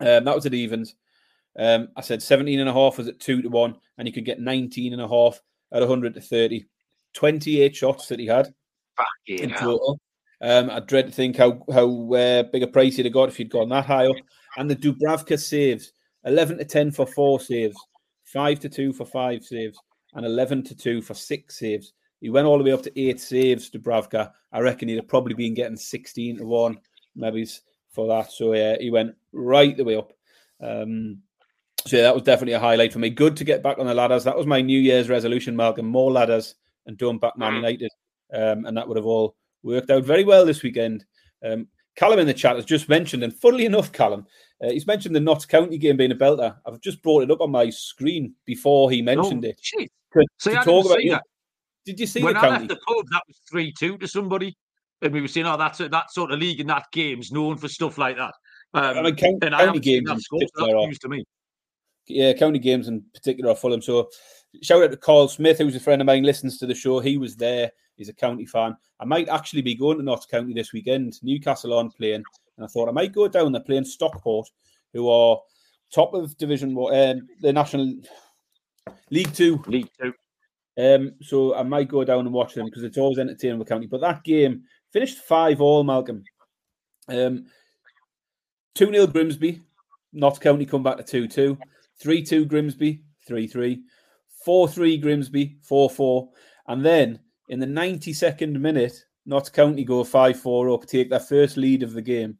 [0.00, 0.94] Um, that was at evens.
[1.58, 4.24] Um, I said 17 and a half was at two to one, and you could
[4.24, 5.40] get 19 and a half
[5.72, 6.66] at 100 to 30.
[7.14, 8.54] 28 shots that he had
[9.26, 10.00] in total.
[10.40, 13.36] Um, I dread to think how how uh, big a price he'd have got if
[13.36, 14.16] he'd gone that high up.
[14.58, 15.92] And the Dubravka saves
[16.24, 17.76] 11 to 10 for four saves,
[18.24, 19.78] 5 to 2 for five saves,
[20.14, 21.92] and 11 to 2 for six saves.
[22.20, 24.32] He went all the way up to eight saves, Dubravka.
[24.52, 26.78] I reckon he'd have probably been getting 16 to 1,
[27.14, 27.46] maybe
[27.92, 28.32] for that.
[28.32, 30.12] So yeah, he went right the way up.
[30.60, 31.22] Um,
[31.86, 33.10] so yeah, that was definitely a highlight for me.
[33.10, 34.24] Good to get back on the ladders.
[34.24, 35.86] That was my New Year's resolution, Malcolm.
[35.86, 37.56] More ladders and don't back Man mm.
[37.56, 37.92] United.
[38.34, 41.04] Um, and that would have all worked out very well this weekend.
[41.44, 41.68] Um,
[41.98, 44.26] Callum in the chat has just mentioned, and funnily enough, Callum,
[44.62, 46.56] uh, he's mentioned the Notts County game being a belter.
[46.66, 49.60] I've just brought it up on my screen before he mentioned oh, it.
[50.12, 51.22] To, See, to talk about.
[51.84, 52.66] Did you see when the I county?
[52.66, 53.06] left the pub?
[53.10, 54.56] That was three two to somebody,
[55.00, 57.56] and we were saying, "Oh, that's a, that sort of league and that game's known
[57.56, 58.34] for stuff like that."
[58.74, 61.24] Um, I mean, county, county games that score, so news to me.
[62.06, 63.80] Yeah, county games in particular are Fulham.
[63.80, 64.10] So,
[64.62, 67.00] shout out to Carl Smith, who's a friend of mine, listens to the show.
[67.00, 67.70] He was there.
[67.96, 68.76] He's a county fan.
[69.00, 71.18] I might actually be going to Notts County this weekend.
[71.22, 72.24] Newcastle on playing,
[72.58, 74.48] and I thought I might go down there playing Stockport,
[74.92, 75.38] who are
[75.94, 77.94] top of Division One, uh, the National
[79.10, 79.62] League Two.
[79.66, 80.12] League Two.
[80.76, 83.86] Um, so I might go down and watch them because it's always entertaining with county.
[83.86, 86.22] But that game finished five all, Malcolm.
[87.08, 87.46] Um,
[88.74, 89.60] 2 0 Grimsby,
[90.12, 91.58] Notts County come back to 2 2.
[92.00, 93.82] 3 2 Grimsby, 3 3.
[94.44, 96.28] 4 3 Grimsby, 4 4.
[96.68, 97.18] And then
[97.48, 101.92] in the 92nd minute, Notts County go 5 4 up, take their first lead of
[101.92, 102.38] the game.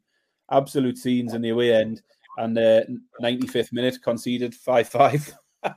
[0.51, 2.01] Absolute scenes in the away end.
[2.37, 2.81] And uh,
[3.21, 5.33] 95th minute conceded 5 5.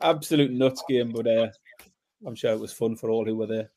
[0.00, 1.48] Absolute nuts game, but uh,
[2.26, 3.70] I'm sure it was fun for all who were there.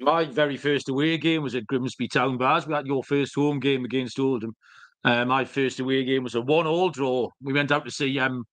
[0.00, 2.66] My very first away game was at Grimsby Town Bars.
[2.66, 4.56] We had your first home game against Oldham.
[5.04, 7.28] Uh, my first away game was a one-all draw.
[7.40, 8.44] We went out to see um,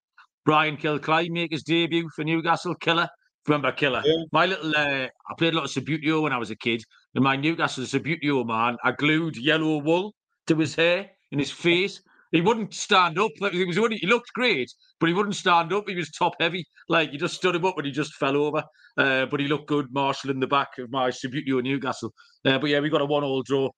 [0.46, 2.76] Brian Kilcline make his debut for Newcastle.
[2.76, 3.08] Killer,
[3.48, 4.02] remember Killer?
[4.06, 4.24] Yeah.
[4.32, 6.84] My little, uh, I played a lot of Subbuteo when I was a kid,
[7.16, 10.14] and my Newcastle Subbuteo man, I glued yellow wool
[10.50, 12.02] to his hair and his face.
[12.32, 13.32] He wouldn't stand up.
[13.52, 15.90] He was he looked great, but he wouldn't stand up.
[15.90, 16.64] He was top heavy.
[16.88, 18.64] Like you just stood him up and he just fell over.
[18.98, 22.14] Uh, but he looked good, Marshall in the back of my Subbuteo Newcastle.
[22.46, 23.70] Uh, but yeah, we got a one-all draw.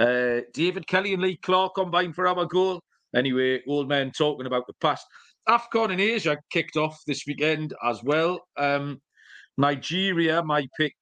[0.00, 2.80] Uh, David Kelly and Lee Clark combined for our goal.
[3.14, 5.04] Anyway, old men talking about the past.
[5.48, 8.40] AFCON in Asia kicked off this weekend as well.
[8.56, 9.00] Um,
[9.56, 10.94] Nigeria, my pick,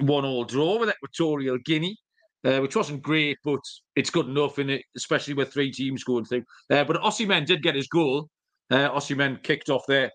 [0.00, 1.96] one all draw with Equatorial Guinea,
[2.44, 3.60] uh, which wasn't great, but
[3.96, 6.44] it's good enough in it, especially with three teams going through.
[6.70, 8.28] Uh, but Osimhen did get his goal.
[8.70, 10.10] Uh, Osimhen kicked off there.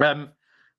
[0.00, 0.30] Um,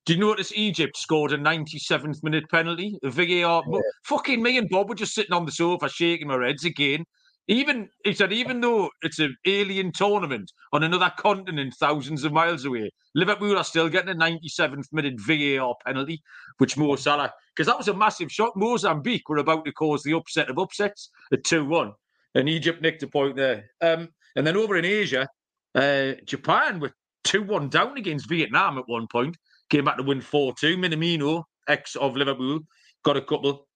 [0.05, 2.97] do you notice Egypt scored a 97th minute penalty?
[3.03, 3.63] A VAR.
[4.05, 7.05] Fucking me and Bob were just sitting on the sofa shaking our heads again.
[7.47, 12.65] Even he said, even though it's an alien tournament on another continent, thousands of miles
[12.65, 16.21] away, Liverpool are still getting a 97th minute VAR penalty,
[16.59, 18.55] which Mo Salah, because that was a massive shock.
[18.55, 21.91] Mozambique were about to cause the upset of upsets at 2 1,
[22.35, 23.65] and Egypt nicked a point there.
[23.81, 25.27] Um, and then over in Asia,
[25.75, 29.35] uh, Japan were 2 1 down against Vietnam at one point,
[29.69, 30.77] came back to win 4 2.
[30.77, 32.59] Minamino, ex of Liverpool,
[33.03, 33.67] got a couple.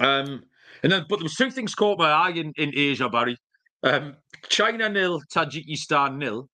[0.00, 0.44] Um,
[0.82, 3.36] and then, but there was two things caught my eye in, in Asia, Barry.
[3.82, 4.16] Um,
[4.48, 6.48] China nil, Tajikistan nil,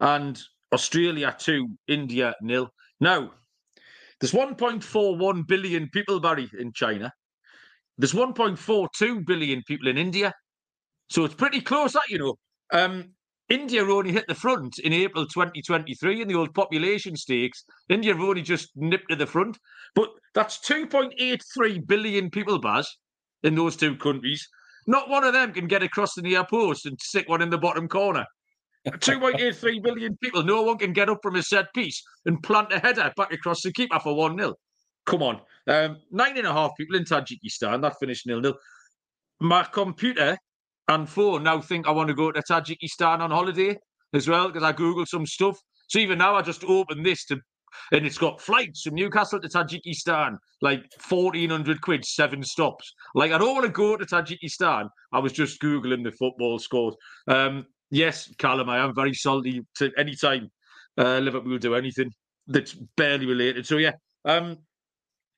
[0.00, 0.40] and
[0.72, 2.68] Australia two, India nil.
[3.00, 3.32] Now,
[4.20, 7.12] there's 1.41 billion people, Barry, in China.
[7.98, 10.32] There's 1.42 billion people in India.
[11.10, 12.34] So it's pretty close, that you know.
[12.72, 13.14] Um,
[13.48, 17.64] India only hit the front in April 2023 in the old population stakes.
[17.88, 19.58] India only just nipped to the front.
[19.96, 22.96] But that's 2.83 billion people, Baz,
[23.42, 24.46] in those two countries.
[24.86, 27.58] Not one of them can get across the near post and stick one in the
[27.58, 28.26] bottom corner.
[28.88, 30.42] 2.83 billion people.
[30.42, 33.62] No one can get up from a set piece and plant a header back across
[33.62, 34.54] the keeper for 1 0.
[35.06, 35.40] Come on.
[35.66, 37.82] Um, nine and a half people in Tajikistan.
[37.82, 38.54] That finished nil nil.
[39.40, 40.36] My computer
[40.88, 43.78] and phone now think I want to go to Tajikistan on holiday
[44.14, 45.58] as well because I Googled some stuff.
[45.88, 47.40] So even now, I just open this to,
[47.92, 52.92] and it's got flights from Newcastle to Tajikistan, like 1400 quid, seven stops.
[53.14, 54.88] Like, I don't want to go to Tajikistan.
[55.12, 56.94] I was just Googling the football scores.
[57.28, 60.50] Um, yes, Callum, I am very salty to any time
[60.98, 62.12] uh, Liverpool do anything
[62.46, 63.66] that's barely related.
[63.66, 63.92] So, yeah.
[64.24, 64.58] Um,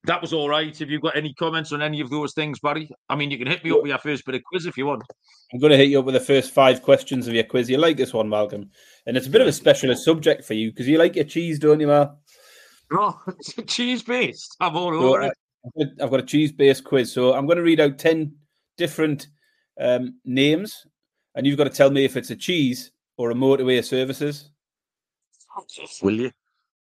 [0.05, 0.81] that was all right.
[0.81, 2.91] If you've got any comments on any of those things, Barry?
[3.09, 4.87] I mean, you can hit me up with your first bit of quiz if you
[4.87, 5.03] want.
[5.53, 7.71] I'm going to hit you up with the first five questions of your quiz.
[7.71, 8.71] You like this one, Malcolm?
[9.07, 11.59] And it's a bit of a specialist subject for you because you like your cheese,
[11.59, 12.19] don't you, Mal?
[12.93, 14.57] Oh, it's cheese based.
[14.61, 15.89] I'm all So over I- it.
[16.03, 17.13] I've got- a cheese-based quiz.
[17.13, 18.35] So I'm going to read out 10
[18.77, 19.29] different
[19.81, 20.87] um, names,
[21.37, 24.51] and you've got to tell me if it's a cheese or a motorway services.
[26.03, 26.31] Will you?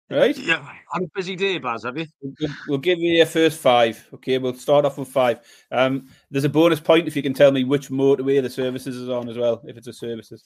[0.10, 0.38] Right?
[0.38, 0.64] Yeah.
[0.92, 2.06] Had a busy day, Baz, have you?
[2.22, 4.08] We'll, we'll give you your first five.
[4.16, 5.40] Okay, we'll start off with five.
[5.72, 9.10] Um, there's a bonus point if you can tell me which motorway the services is
[9.10, 10.44] on as well, if it's a services.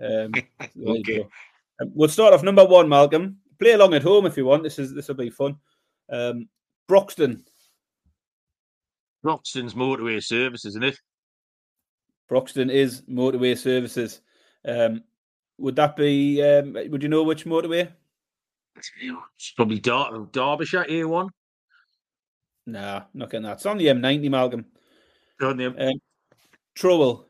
[0.00, 0.32] Um,
[0.86, 1.20] Okay.
[1.80, 3.38] Um, we'll start off number one, Malcolm.
[3.60, 4.62] Play along at home if you want.
[4.62, 5.56] This is this will be fun.
[6.10, 6.48] Um,
[6.88, 7.42] Broxden.
[9.24, 10.98] Broxden's motorway service, isn't it?
[12.30, 14.22] Broxden is motorway services.
[14.66, 15.02] Um,
[15.58, 16.42] would that be?
[16.42, 17.92] Um, would you know which motorway?
[18.76, 21.28] It's probably Dar- Derbyshire A1.
[22.66, 23.54] Nah, not getting that.
[23.54, 24.64] It's on the M90, Malcolm.
[25.42, 26.00] On the Um,
[26.78, 27.26] Trowell.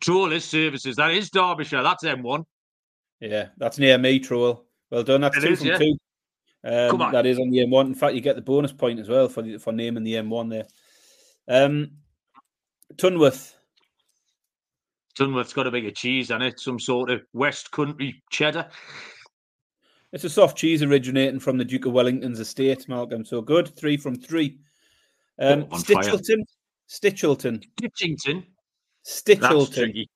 [0.00, 0.96] Trollers services.
[0.96, 1.82] That is Derbyshire.
[1.82, 2.44] That's M1.
[3.20, 4.63] Yeah, that's near me, Trowell.
[4.94, 5.22] Well done.
[5.22, 5.78] That's It two is, from yeah.
[5.78, 5.98] two.
[6.62, 7.12] Um, Come on.
[7.12, 7.86] That is on the M1.
[7.86, 10.50] In fact, you get the bonus point as well for the, for naming the M1
[10.50, 10.66] there.
[11.48, 11.90] Um,
[12.94, 13.54] Tunworth.
[15.18, 16.60] Tunworth's got a big of cheese on it.
[16.60, 18.68] Some sort of West Country cheddar.
[20.12, 23.24] It's a soft cheese originating from the Duke of Wellington's estate, Malcolm.
[23.24, 23.74] So good.
[23.76, 24.60] Three from three.
[25.40, 26.04] Um, Oh, fire.
[26.04, 26.44] Stichelton.
[26.88, 27.64] Stichelton.
[27.82, 28.44] Ditchington.
[29.04, 30.06] Stichelton.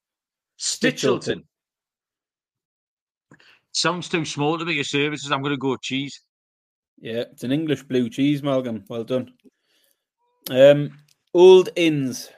[0.56, 1.42] Stichelton.
[3.78, 5.30] Sounds too small to be a services.
[5.30, 6.20] I'm going to go cheese.
[7.00, 8.82] Yeah, it's an English blue cheese, Malcolm.
[8.88, 9.30] Well done.
[10.50, 10.90] Um,
[11.32, 12.28] Old Inns.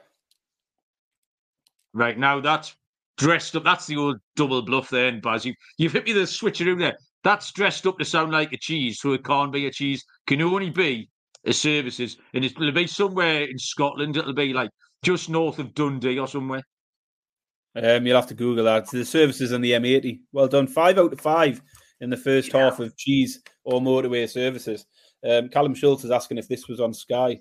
[1.94, 2.76] Right now, that's
[3.16, 3.64] dressed up.
[3.64, 5.46] That's the old double bluff there, and Baz.
[5.46, 6.98] You, you've hit me the switcheroo there.
[7.24, 10.05] That's dressed up to sound like a cheese, so it can't be a cheese.
[10.26, 11.09] Can only be
[11.46, 14.18] a services, and it'll be somewhere in Scotland.
[14.18, 14.68] It'll be like
[15.03, 16.62] just north of Dundee or somewhere.
[17.77, 18.91] Um, you'll have to Google that.
[18.91, 20.21] The services on the M80.
[20.33, 20.67] Well done.
[20.67, 21.63] Five out of five
[22.01, 22.65] in the first Yeah.
[22.65, 24.87] half of cheese or motorway services.
[25.25, 27.39] Um, Callum Schultz is asking if this was on Sky.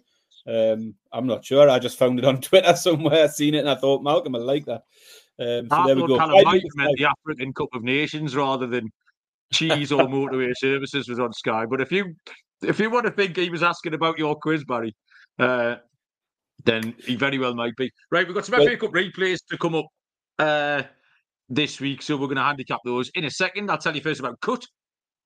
[0.47, 1.69] Um, I'm not sure.
[1.69, 3.27] I just found it on Twitter somewhere.
[3.29, 4.83] seen it and I thought Malcolm I like that.
[5.39, 6.17] Um, so I there we go.
[6.17, 8.89] Callum might have meant the African Cup of Nations rather than
[9.53, 11.65] cheese or motorway services was on Sky.
[11.65, 12.13] But if you
[12.61, 14.93] if you want to think he was asking about your quiz, Barry,
[15.39, 15.77] uh,
[16.65, 17.89] then he very well might be.
[18.11, 19.85] Right, we've got some FA Cup replays to come up
[20.39, 20.83] uh,
[21.49, 23.69] this week, so we're going to handicap those in a second.
[23.69, 24.65] I'll tell you first about Kutt,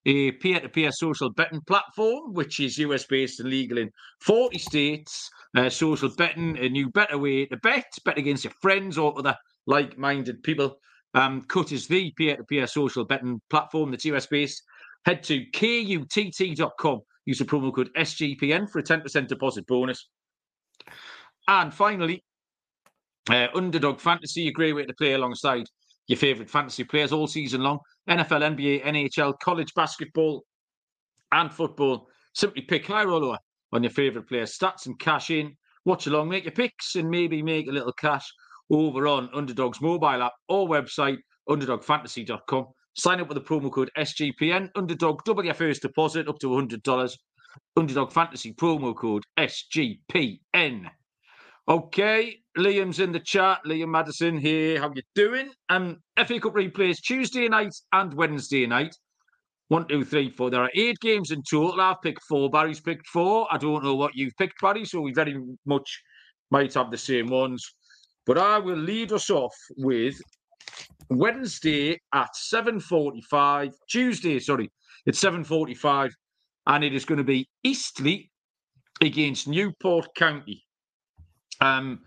[0.06, 3.90] a peer-to-peer social betting platform, which is US-based and legal in
[4.22, 5.30] 40 states.
[5.56, 9.36] Uh, social betting, a new better way to bet, bet against your friends or other
[9.68, 10.76] like-minded people.
[11.14, 14.62] Um, Kutt is the peer-to-peer social betting platform that's US-based.
[15.06, 17.00] Head to kutt.com.
[17.26, 20.10] Use the promo code SGPN for a 10% deposit bonus.
[21.48, 22.24] And finally,
[23.30, 25.66] uh, Underdog Fantasy, a great way to play alongside
[26.08, 27.80] your favourite fantasy players all season long.
[28.10, 30.44] NFL, NBA, NHL, college basketball,
[31.32, 32.08] and football.
[32.34, 33.38] Simply pick high lower
[33.72, 35.56] on your favourite player stats and cash in.
[35.86, 38.32] Watch along, make your picks, and maybe make a little cash
[38.70, 41.18] over on Underdog's mobile app or website,
[41.50, 42.68] underdogfantasy.com.
[42.96, 44.70] Sign up with the promo code SGPN.
[44.76, 47.18] Underdog, double your first deposit up to $100.
[47.76, 50.90] Underdog Fantasy promo code SGPN.
[51.66, 53.60] Okay, Liam's in the chat.
[53.66, 54.82] Liam Madison here.
[54.82, 55.50] How you doing?
[55.70, 58.94] Um, FA Cup replays Tuesday night and Wednesday night.
[59.70, 60.50] One, two, three, four.
[60.50, 61.80] There are eight games in total.
[61.80, 62.50] I've picked four.
[62.50, 63.48] Barry's picked four.
[63.50, 66.02] I don't know what you've picked, Barry, so we very much
[66.52, 67.66] might have the same ones.
[68.26, 70.20] But I will lead us off with
[71.10, 73.72] Wednesday at 7.45.
[73.90, 74.70] Tuesday, sorry,
[75.06, 76.12] it's 7.45.
[76.68, 78.30] And it is going to be Eastleigh
[79.02, 80.62] against Newport County.
[81.64, 82.00] Um,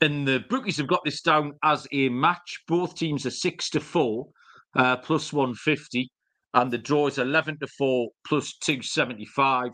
[0.00, 2.50] and the bookies have got this down as a match.
[2.66, 4.26] Both teams are six to four,
[4.74, 6.10] uh, plus one fifty,
[6.52, 9.70] and the draw is eleven to four, plus two seventy five.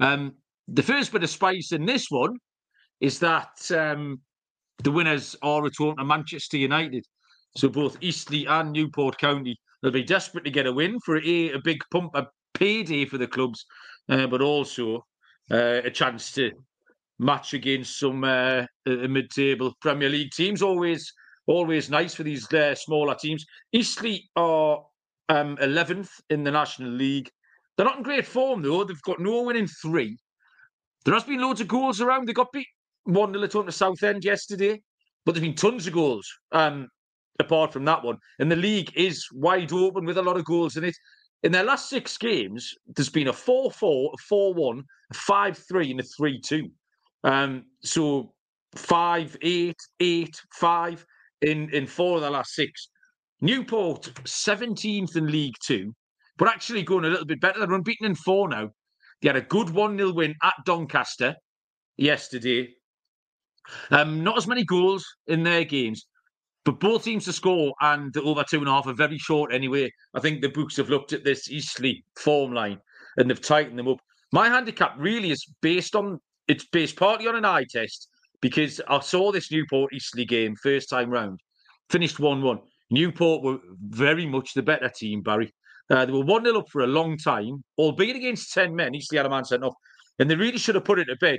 [0.00, 0.32] Um,
[0.68, 2.34] the first bit of spice in this one
[3.00, 4.20] is that um,
[4.84, 7.04] the winners are returned to Manchester United.
[7.56, 11.52] So both Eastleigh and Newport County will be desperate to get a win for a,
[11.52, 13.64] a big pump, a payday for the clubs,
[14.08, 15.06] uh, but also
[15.50, 16.50] uh, a chance to
[17.18, 20.62] match against some uh, uh, mid-table Premier League teams.
[20.62, 21.12] Always,
[21.46, 23.44] always nice for these uh, smaller teams.
[23.72, 24.84] Eastleigh are
[25.28, 27.28] um, 11th in the National League.
[27.76, 28.84] They're not in great form though.
[28.84, 30.18] They've got no win in three.
[31.04, 32.26] There has been loads of goals around.
[32.26, 32.66] They got beat
[33.04, 34.82] one 0 to Southend yesterday,
[35.24, 36.28] but there's been tons of goals.
[36.52, 36.88] Um,
[37.40, 40.76] apart from that one, and the league is wide open with a lot of goals
[40.76, 40.96] in it.
[41.44, 45.58] In their last six games, there's been a 4 4, a 4 1, a 5
[45.58, 46.68] 3, and a 3 2.
[47.24, 48.32] Um, so
[48.76, 51.06] 5 8, 8, 5
[51.42, 52.88] in, in four of the last six.
[53.40, 55.94] Newport, 17th in League Two,
[56.36, 57.60] but actually going a little bit better.
[57.60, 58.70] They're unbeaten in four now.
[59.22, 61.36] They had a good 1 0 win at Doncaster
[61.96, 62.74] yesterday.
[63.90, 66.06] Um, not as many goals in their games,
[66.64, 69.90] but both teams to score and over two and a half are very short anyway.
[70.14, 72.78] I think the books have looked at this Eastleigh form line
[73.16, 73.98] and they've tightened them up.
[74.32, 78.08] My handicap really is based on it's based partly on an eye test
[78.40, 81.40] because I saw this Newport Eastleigh game first time round,
[81.90, 82.58] finished 1 1.
[82.90, 83.58] Newport were
[83.88, 85.52] very much the better team, Barry.
[85.90, 88.94] Uh, they were 1 0 up for a long time, albeit against 10 men.
[88.94, 89.74] Eastleigh had a man sent off,
[90.18, 91.38] and they really should have put it to bed.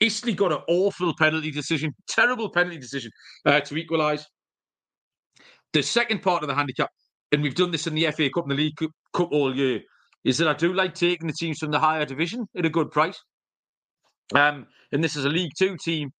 [0.00, 3.10] Eastleigh got an awful penalty decision, terrible penalty decision
[3.44, 4.26] uh, to equalise.
[5.72, 6.90] The second part of the handicap,
[7.30, 9.80] and we've done this in the FA Cup and the League Cup, Cup all year,
[10.24, 12.90] is that I do like taking the teams from the higher division at a good
[12.90, 13.20] price.
[14.34, 16.10] Um, and this is a League Two team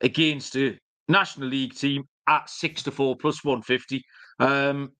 [0.00, 4.02] against a National League team at six to four plus one fifty.
[4.40, 4.90] Um,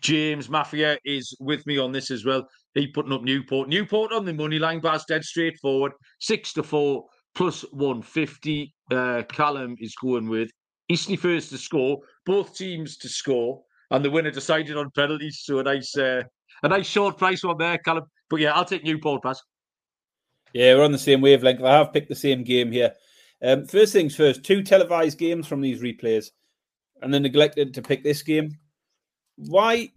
[0.00, 2.46] James Mafia is with me on this as well.
[2.74, 3.68] He putting up Newport.
[3.68, 5.92] Newport on the money line, Baz, dead straightforward.
[6.20, 7.04] Six to four
[7.34, 8.74] plus one fifty.
[8.90, 10.50] Uh, Callum is going with
[10.88, 11.98] Eastleigh first to score.
[12.24, 13.60] Both teams to score,
[13.90, 15.40] and the winner decided on penalties.
[15.42, 16.22] So a nice, uh,
[16.62, 18.04] a nice short price one there, Callum.
[18.30, 19.40] But yeah, I'll take Newport, Baz.
[20.54, 21.62] Yeah, we're on the same wavelength.
[21.62, 22.94] I have picked the same game here.
[23.42, 26.30] Um, first things first, two televised games from these replays,
[27.02, 28.56] and then neglected to pick this game.
[29.36, 29.92] Why?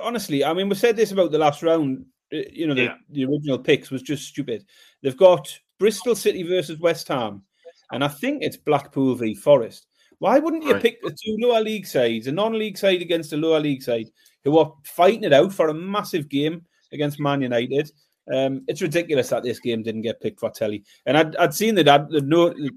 [0.00, 2.06] Honestly, I mean, we said this about the last round.
[2.32, 2.96] uh, You know, the, Yeah.
[3.10, 4.64] the original picks was just stupid.
[5.02, 5.46] They've got
[5.78, 7.42] Bristol City versus West Ham,
[7.92, 9.86] and I think it's Blackpool v Forest.
[10.18, 10.82] Why wouldn't you Right.
[10.82, 14.08] pick the two lower league sides, a non-league side against a lower league side,
[14.44, 17.90] who are fighting it out for a massive game against Man United?
[18.32, 20.84] Um, it's ridiculous that this game didn't get picked for telly.
[21.06, 22.70] And I'd, I'd seen that I'd, they'd,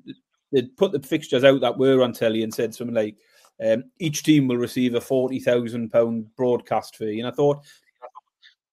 [0.52, 3.18] they'd put the fixtures out that were on telly and said something like,
[3.66, 7.20] um, each team will receive a forty thousand pound broadcast fee.
[7.20, 7.66] And I thought,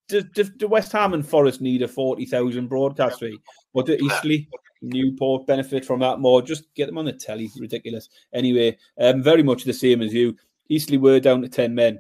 [0.07, 3.39] do, do, do West Ham and Forest need a forty thousand broadcast fee,
[3.73, 4.47] or do Eastleigh,
[4.83, 6.41] Newport benefit from that more?
[6.41, 7.51] Just get them on the telly.
[7.59, 8.09] Ridiculous.
[8.33, 10.37] Anyway, um, very much the same as you.
[10.69, 11.99] Eastleigh were down to ten men,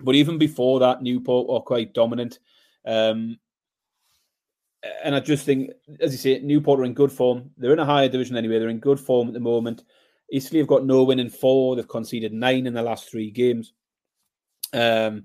[0.00, 2.38] but even before that, Newport were quite dominant.
[2.86, 3.38] Um,
[5.04, 5.70] and I just think,
[6.00, 7.50] as you say, Newport are in good form.
[7.56, 8.58] They're in a higher division anyway.
[8.58, 9.84] They're in good form at the moment.
[10.30, 11.74] Eastleigh have got no win in four.
[11.74, 13.72] They've conceded nine in the last three games.
[14.72, 15.24] Um,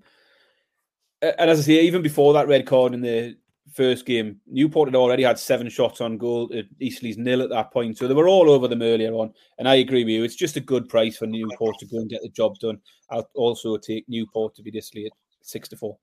[1.21, 3.37] and as I say, even before that red card in the
[3.73, 6.49] first game, Newport had already had seven shots on goal.
[6.79, 9.33] Eastleigh's nil at that point, so they were all over them earlier on.
[9.57, 12.09] And I agree with you; it's just a good price for Newport to go and
[12.09, 12.79] get the job done.
[13.09, 15.97] I'll also take Newport to be Eastleigh at six to four.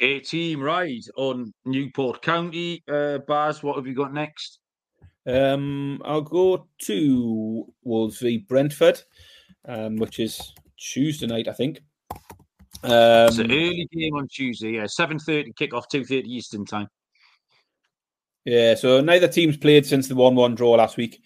[0.00, 2.82] A team ride on Newport County.
[2.90, 4.58] Uh, Baz, what have you got next?
[5.26, 9.02] Um, I'll go to Wolves v Brentford,
[9.66, 11.82] um, which is Tuesday night, I think.
[12.82, 14.72] Um, It's an early game on Tuesday.
[14.72, 16.88] Yeah, seven thirty kickoff, two thirty Eastern time.
[18.46, 21.20] Yeah, so neither team's played since the 1 1 draw last week.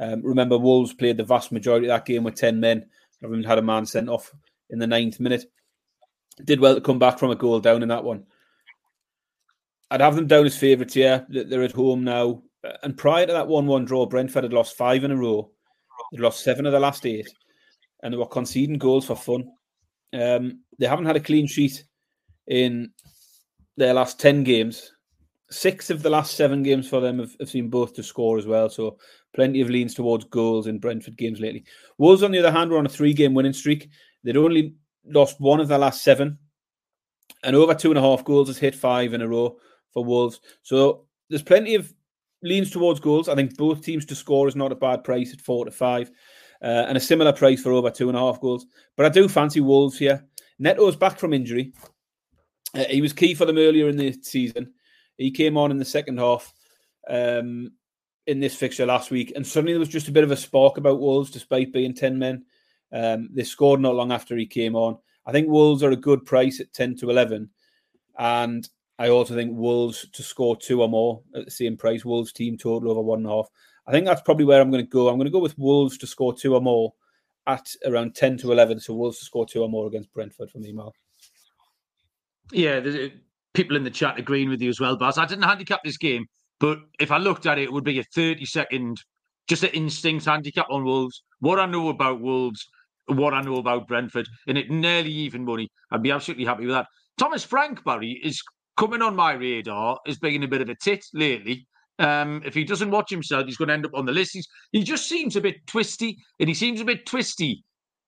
[0.00, 2.86] Um, remember, Wolves played the vast majority of that game with 10 men,
[3.20, 4.32] having had a man sent off
[4.70, 5.44] in the ninth minute.
[6.42, 8.24] Did well to come back from a goal down in that one.
[9.90, 11.26] I'd have them down as favourites, here.
[11.28, 12.42] They- They're at home now.
[12.82, 15.50] And prior to that 1 1 draw, Brentford had lost five in a row.
[16.10, 17.28] They'd lost seven of the last eight.
[18.02, 19.48] And they were conceding goals for fun.
[20.12, 21.84] Um, they haven't had a clean sheet
[22.46, 22.92] in
[23.76, 24.92] their last 10 games
[25.50, 28.46] six of the last seven games for them have, have seen both to score as
[28.46, 28.68] well.
[28.68, 28.98] So
[29.34, 31.64] plenty of leans towards goals in Brentford games lately.
[31.98, 33.88] Wolves, on the other hand, were on a three game winning streak.
[34.22, 34.74] They'd only
[35.06, 36.38] lost one of their last seven.
[37.42, 39.56] And over two and a half goals has hit five in a row
[39.92, 40.40] for Wolves.
[40.62, 41.92] So there's plenty of
[42.42, 43.28] leans towards goals.
[43.28, 46.10] I think both teams to score is not a bad price at four to five.
[46.62, 48.66] Uh, and a similar price for over two and a half goals.
[48.96, 50.24] But I do fancy Wolves here.
[50.58, 51.72] Neto's back from injury.
[52.74, 54.72] Uh, he was key for them earlier in the season.
[55.18, 56.52] He came on in the second half
[57.08, 57.72] um,
[58.26, 60.78] in this fixture last week, and suddenly there was just a bit of a spark
[60.78, 62.44] about Wolves, despite being 10 men.
[62.92, 64.98] Um, they scored not long after he came on.
[65.26, 67.50] I think Wolves are a good price at 10 to 11.
[68.18, 68.68] And
[68.98, 72.04] I also think Wolves to score two or more at the same price.
[72.04, 73.48] Wolves team total over one and a half.
[73.86, 75.08] I think that's probably where I'm going to go.
[75.08, 76.92] I'm going to go with Wolves to score two or more
[77.46, 78.80] at around 10 to 11.
[78.80, 80.94] So Wolves to score two or more against Brentford for me, Mark.
[82.52, 83.10] Yeah, there's
[83.52, 85.18] people in the chat agreeing with you as well, Baz.
[85.18, 86.26] I didn't handicap this game,
[86.60, 88.98] but if I looked at it, it would be a 30 second,
[89.48, 91.22] just an instinct handicap on Wolves.
[91.40, 92.66] What I know about Wolves,
[93.06, 95.68] what I know about Brentford, and it nearly even money.
[95.90, 96.86] I'd be absolutely happy with that.
[97.18, 98.42] Thomas Frank, Barry, is
[98.76, 101.66] coming on my radar as being a bit of a tit lately.
[101.98, 104.32] Um, if he doesn't watch himself, he's going to end up on the list.
[104.32, 107.62] He's, he just seems a bit twisty, and he seems a bit twisty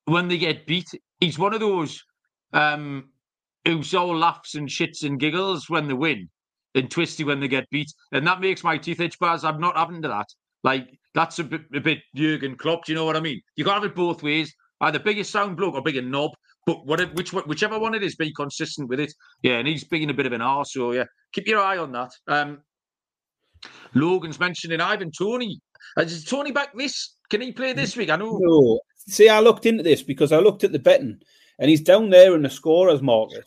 [0.07, 0.88] when they get beat.
[1.20, 2.03] He's one of those
[2.53, 3.11] um,
[3.64, 6.28] who's all laughs and shits and giggles when they win,
[6.74, 9.18] and twisty when they get beat, and that makes my teeth itch.
[9.18, 10.26] Baz, I'm not having to that.
[10.64, 12.84] Like that's a bit, a bit Jurgen Klopp.
[12.84, 13.40] Do you know what I mean?
[13.55, 14.53] You to have it both ways.
[14.80, 16.32] Either big a sound bloke or big a knob.
[16.66, 19.12] But what, which, whichever one it is, be consistent with it.
[19.42, 20.72] Yeah, and he's being a bit of an arse.
[20.72, 22.10] So yeah, keep your eye on that.
[22.26, 22.62] Um,
[23.94, 25.60] Logan's mentioning Ivan Toney.
[25.98, 27.14] Is Toney back this?
[27.30, 28.10] Can he play this week?
[28.10, 28.38] I know.
[28.40, 28.80] No.
[29.08, 31.20] See, I looked into this because I looked at the betting,
[31.58, 33.44] and he's down there in the scorers market.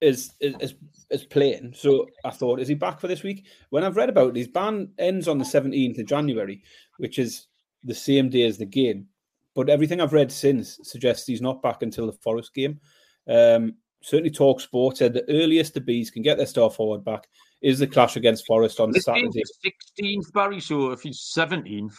[0.00, 0.74] Is is
[1.10, 1.74] is playing.
[1.76, 3.46] So I thought, is he back for this week?
[3.70, 6.62] When I've read about it, his ban ends on the seventeenth of January,
[6.98, 7.46] which is
[7.82, 9.08] the same day as the game.
[9.56, 12.78] But everything I've read since suggests he's not back until the Forest game.
[13.26, 17.26] Um, certainly, Talk Sport said the earliest the bees can get their star forward back
[17.62, 19.42] is the clash against Forest on Saturday.
[19.62, 20.60] sixteenth, Barry.
[20.60, 21.96] So if he's seventeenth,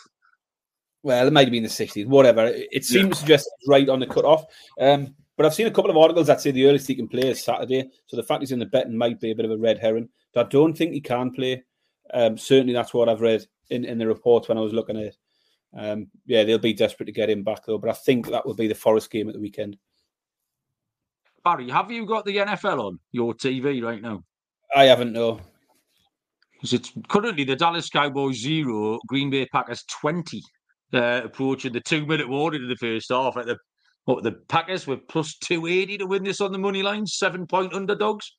[1.02, 2.46] Well, it might have been the 60s, whatever.
[2.46, 4.46] It, it seems to suggest right on the cut off.
[4.80, 7.30] Um, but I've seen a couple of articles that say the earliest he can play
[7.30, 7.90] is Saturday.
[8.06, 10.10] So the fact he's in the betting might be a bit of a red herring.
[10.34, 11.64] But I don't think he can play.
[12.14, 15.04] Um, certainly, that's what I've read in, in the reports when I was looking at
[15.06, 15.18] it.
[15.76, 17.78] Um, yeah, they'll be desperate to get him back, though.
[17.78, 19.78] But I think that will be the Forest game at the weekend.
[21.44, 24.24] Barry, have you got the NFL on your TV right now?
[24.76, 25.40] I haven't, no.
[26.54, 30.42] Because it's currently the Dallas Cowboys zero, Green Bay Packers twenty,
[30.94, 33.36] uh, approaching the two-minute warning in the first half.
[33.36, 33.58] Like the
[34.06, 37.74] what the Packers were plus two eighty to win this on the money line, seven-point
[37.74, 38.32] underdogs.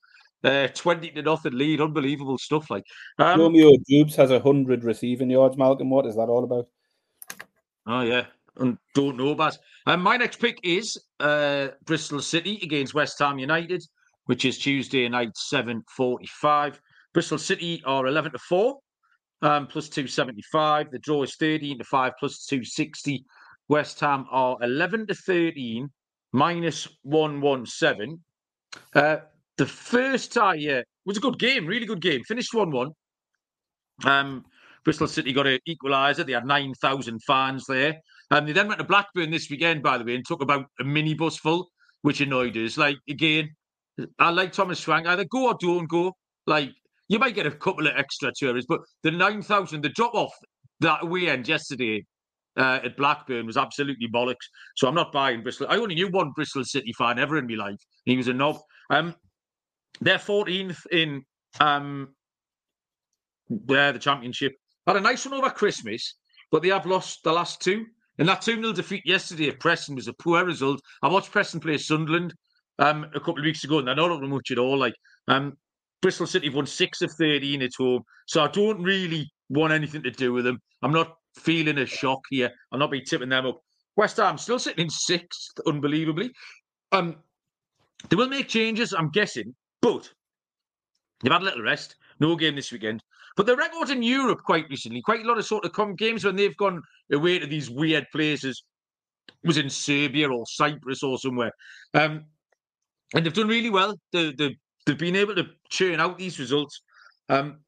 [0.43, 1.81] uh, 20 to nothing lead.
[1.81, 2.69] Unbelievable stuff.
[2.69, 2.85] Like
[3.17, 5.57] um, Romeo Doubs has a hundred receiving yards.
[5.57, 6.67] Malcolm, what is that all about?
[7.89, 8.27] Oh yeah,
[8.57, 9.57] and don't know about.
[9.87, 13.83] And my next pick is uh, Bristol City against West Ham United,
[14.25, 16.79] which is Tuesday night, seven forty-five.
[17.13, 18.77] Bristol City are eleven to four,
[19.41, 20.91] um, plus two seventy-five.
[20.91, 23.25] The draw is thirteen to five, plus two sixty.
[23.69, 25.89] West Ham are eleven to thirteen,
[26.31, 28.23] minus one one seven.
[28.93, 29.17] Uh,
[29.57, 32.21] the first tie, yeah, was a good game, really good game.
[32.23, 32.91] Finished one one.
[34.05, 34.45] Um,
[34.83, 36.25] Bristol City got an equaliser.
[36.25, 37.99] They had 9,000 fans there.
[38.31, 40.83] And they then went to Blackburn this weekend, by the way, and took about a
[40.83, 41.69] minibus full,
[42.01, 42.77] which annoyed us.
[42.77, 43.49] Like, again,
[44.19, 45.07] I like Thomas Frank.
[45.07, 46.13] Either go or don't go.
[46.45, 46.71] Like,
[47.07, 50.33] you might get a couple of extra tourists, but the 9,000, the drop off
[50.79, 52.05] that weekend yesterday
[52.57, 54.47] uh, at Blackburn was absolutely bollocks.
[54.75, 55.67] So I'm not buying Bristol.
[55.69, 57.79] I only knew one Bristol City fan ever in my life.
[58.05, 58.59] He was a knob.
[58.89, 59.15] Um,
[60.01, 61.23] they're 14th in
[61.59, 62.09] um,
[63.49, 64.53] the championship.
[64.89, 66.15] Had a nice one over Christmas,
[66.51, 67.85] but they have lost the last two.
[68.17, 70.81] And that 2 0 defeat yesterday at Preston was a poor result.
[71.03, 72.33] I watched Preston play Sunderland
[72.79, 74.79] um, a couple of weeks ago, and they're not up much at all.
[74.79, 74.95] Like
[75.27, 75.55] um,
[76.01, 78.01] Bristol City have won six of 13 at home.
[78.25, 80.59] So I don't really want anything to do with them.
[80.81, 82.49] I'm not feeling a shock here.
[82.71, 83.59] I'll not be tipping them up.
[83.95, 86.31] West Ham still sitting in sixth, unbelievably.
[86.93, 87.17] Um,
[88.09, 90.11] they will make changes, I'm guessing, but
[91.21, 91.95] they've had a little rest.
[92.19, 93.03] No game this weekend.
[93.39, 96.25] But the record in Europe quite recently, quite a lot of sort of come games
[96.25, 98.65] when they've gone away to these weird places,
[99.45, 101.53] was in Serbia or Cyprus or somewhere.
[101.93, 102.25] Um,
[103.15, 103.95] and they've done really well.
[104.11, 106.81] They, they, they've been able to churn out these results.
[107.29, 107.59] Um,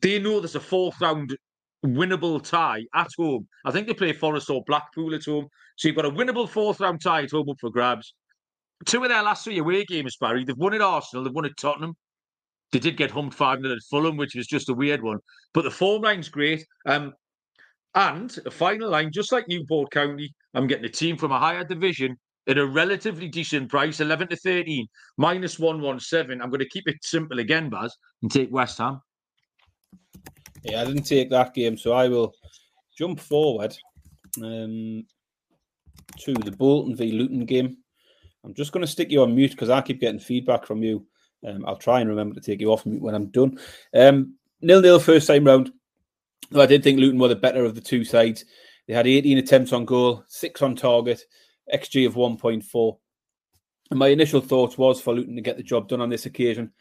[0.00, 1.36] they know there's a fourth round
[1.84, 3.48] winnable tie at home.
[3.64, 5.48] I think they play Forest or Blackpool at home.
[5.74, 8.14] So you've got a winnable fourth round tie at home up for grabs.
[8.84, 11.56] Two of their last three away games, Barry, they've won at Arsenal, they've won at
[11.56, 11.96] Tottenham.
[12.72, 15.18] They did get humped 5 0 at Fulham, which was just a weird one.
[15.54, 16.66] But the form line's great.
[16.84, 17.14] Um,
[17.94, 21.64] and a final line, just like Newport County, I'm getting a team from a higher
[21.64, 24.86] division at a relatively decent price, 11 to 13,
[25.16, 26.40] minus 117.
[26.40, 29.00] I'm going to keep it simple again, Baz, and take West Ham.
[30.62, 32.34] Yeah, I didn't take that game, so I will
[32.96, 33.76] jump forward
[34.42, 35.04] um,
[36.18, 37.76] to the Bolton v Luton game.
[38.44, 41.06] I'm just going to stick you on mute because I keep getting feedback from you.
[41.46, 43.58] Um, I'll try and remember to take you off when I'm done.
[43.94, 45.70] Um, nil nil first time round.
[46.54, 48.44] I did think Luton were the better of the two sides.
[48.86, 51.22] They had 18 attempts on goal, six on target,
[51.72, 52.98] XG of 1.4.
[53.90, 56.72] And my initial thoughts was for Luton to get the job done on this occasion.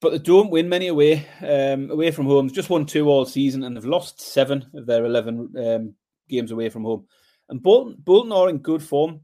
[0.00, 2.50] But they don't win many away um, away from home.
[2.50, 5.94] Just won two all season and they've lost seven of their 11 um,
[6.28, 7.06] games away from home.
[7.48, 9.20] And Bolton, Bolton are in good form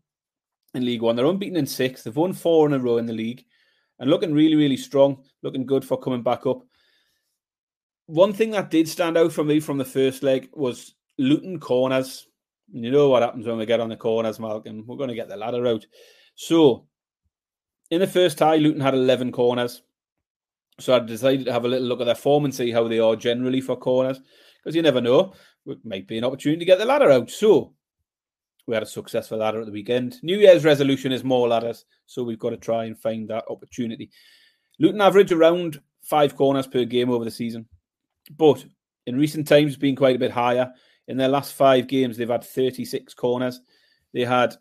[0.75, 1.17] in League One.
[1.17, 2.03] They're unbeaten in six.
[2.03, 3.45] They've won four in a row in the league
[3.99, 6.63] and looking really, really strong, looking good for coming back up.
[8.07, 12.27] One thing that did stand out for me from the first leg was Luton corners.
[12.73, 14.85] You know what happens when we get on the corners, Malcolm.
[14.87, 15.87] We're going to get the ladder out.
[16.35, 16.87] So,
[17.91, 19.83] in the first tie, Luton had 11 corners.
[20.81, 22.99] So I decided to have a little look at their form and see how they
[22.99, 24.21] are generally for corners,
[24.59, 25.35] because you never know.
[25.67, 27.31] It might be an opportunity to get the ladder out.
[27.31, 27.75] So
[28.67, 30.19] we had a successful ladder at the weekend.
[30.23, 34.11] New Year's resolution is more ladders, so we've got to try and find that opportunity.
[34.79, 37.67] Luton average around five corners per game over the season,
[38.37, 38.65] but
[39.07, 40.73] in recent times, been quite a bit higher.
[41.09, 43.61] In their last five games, they've had 36 corners.
[44.13, 44.55] They had,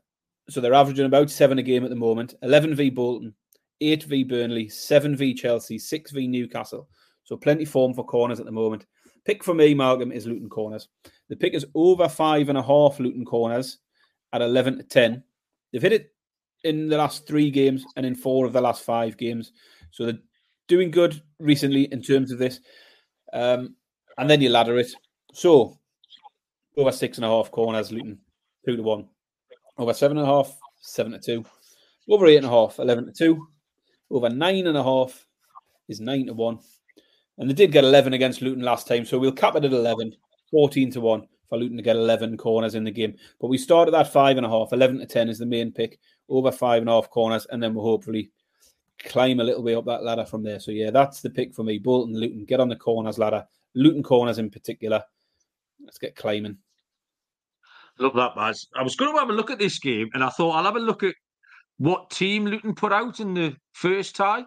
[0.49, 3.36] so they're averaging about seven a game at the moment 11 v Bolton,
[3.80, 6.88] 8 v Burnley, 7 v Chelsea, 6 v Newcastle.
[7.24, 8.88] So plenty form for corners at the moment.
[9.26, 10.88] Pick for me, Malcolm, is Luton corners.
[11.30, 13.78] The pick is over five and a half Luton corners
[14.34, 15.24] at 11 to 10.
[15.72, 16.14] They've hit it
[16.64, 19.52] in the last three games and in four of the last five games.
[19.92, 20.20] So they're
[20.68, 22.60] doing good recently in terms of this.
[23.34, 23.76] Um,
[24.18, 24.92] and then you ladder it.
[25.34, 25.78] So
[26.78, 28.20] over six and a half corners, Luton,
[28.66, 29.08] two to one.
[29.78, 31.46] Over seven and a half, seven to two.
[32.10, 33.48] Over eight and a half, 11 to two.
[34.10, 35.26] Over nine and a half
[35.88, 36.60] is nine to one.
[37.38, 39.06] And they did get 11 against Luton last time.
[39.06, 40.14] So we'll cap it at 11,
[40.52, 43.14] 14 to one for Luton to get 11 corners in the game.
[43.41, 44.72] But we start at that five and a half.
[44.72, 45.99] 11 to 10 is the main pick,
[46.30, 48.32] over five and a half corners, and then we'll hopefully
[48.99, 50.62] climb a little way up that ladder from there.
[50.62, 51.78] So, yeah, that's the pick for me.
[51.78, 53.45] Bolton, Luton, get on the corners ladder.
[53.76, 55.04] Luton corners in particular.
[55.84, 56.58] Let's get climbing.
[57.99, 58.68] Love that, Baz.
[58.74, 60.78] I was going to have a look at this game, and I thought I'll have
[60.78, 61.16] a look at
[61.80, 64.45] what team Luton put out in the first tie.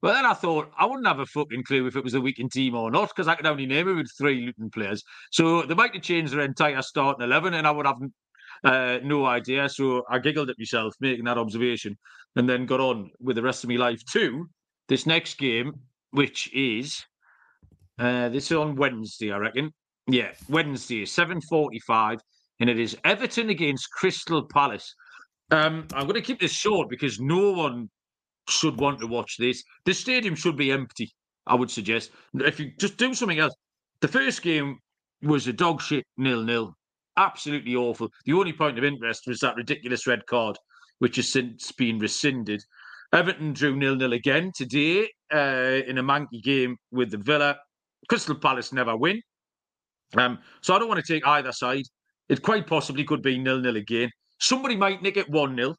[0.00, 2.52] But then I thought I wouldn't have a fucking clue if it was a weekend
[2.52, 5.02] team or not because I could only name it with three Luton players.
[5.32, 7.98] So they might have changed their entire starting eleven, and I would have
[8.64, 9.68] uh, no idea.
[9.68, 11.98] So I giggled at myself making that observation,
[12.36, 14.48] and then got on with the rest of my life too.
[14.88, 15.72] this next game,
[16.10, 17.04] which is
[17.98, 19.72] uh, this is on Wednesday, I reckon.
[20.06, 22.20] Yeah, Wednesday, seven forty-five,
[22.60, 24.94] and it is Everton against Crystal Palace.
[25.50, 27.88] Um, I'm going to keep this short because no one
[28.48, 29.62] should want to watch this.
[29.84, 31.12] The stadium should be empty.
[31.46, 33.54] I would suggest if you just do something else.
[34.00, 34.78] The first game
[35.22, 36.74] was a dog shit nil nil,
[37.16, 38.10] absolutely awful.
[38.24, 40.56] The only point of interest was that ridiculous red card,
[40.98, 42.62] which has since been rescinded.
[43.12, 47.56] Everton drew nil nil again today uh, in a manky game with the Villa.
[48.08, 49.20] Crystal Palace never win.
[50.16, 51.84] Um, so I don't want to take either side.
[52.28, 54.10] It quite possibly could be nil nil again.
[54.38, 55.74] Somebody might nick it one 0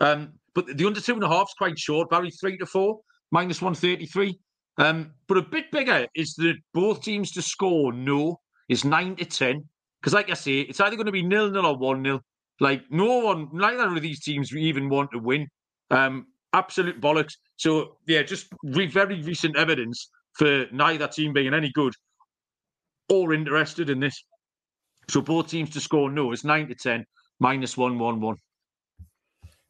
[0.00, 2.10] um, but the under two and a half is quite short.
[2.10, 3.00] Barry three to four
[3.30, 4.38] minus one thirty three.
[4.78, 9.24] Um, but a bit bigger is that both teams to score no is nine to
[9.24, 9.64] ten.
[10.00, 12.20] Because like I say, it's either going to be nil nil or one nil.
[12.60, 15.48] Like no one, neither of these teams even want to win.
[15.90, 17.34] Um, absolute bollocks.
[17.56, 21.92] So yeah, just re- very recent evidence for neither team being any good
[23.08, 24.22] or interested in this.
[25.08, 27.04] So both teams to score no is nine to ten,
[27.40, 28.36] minus one one one.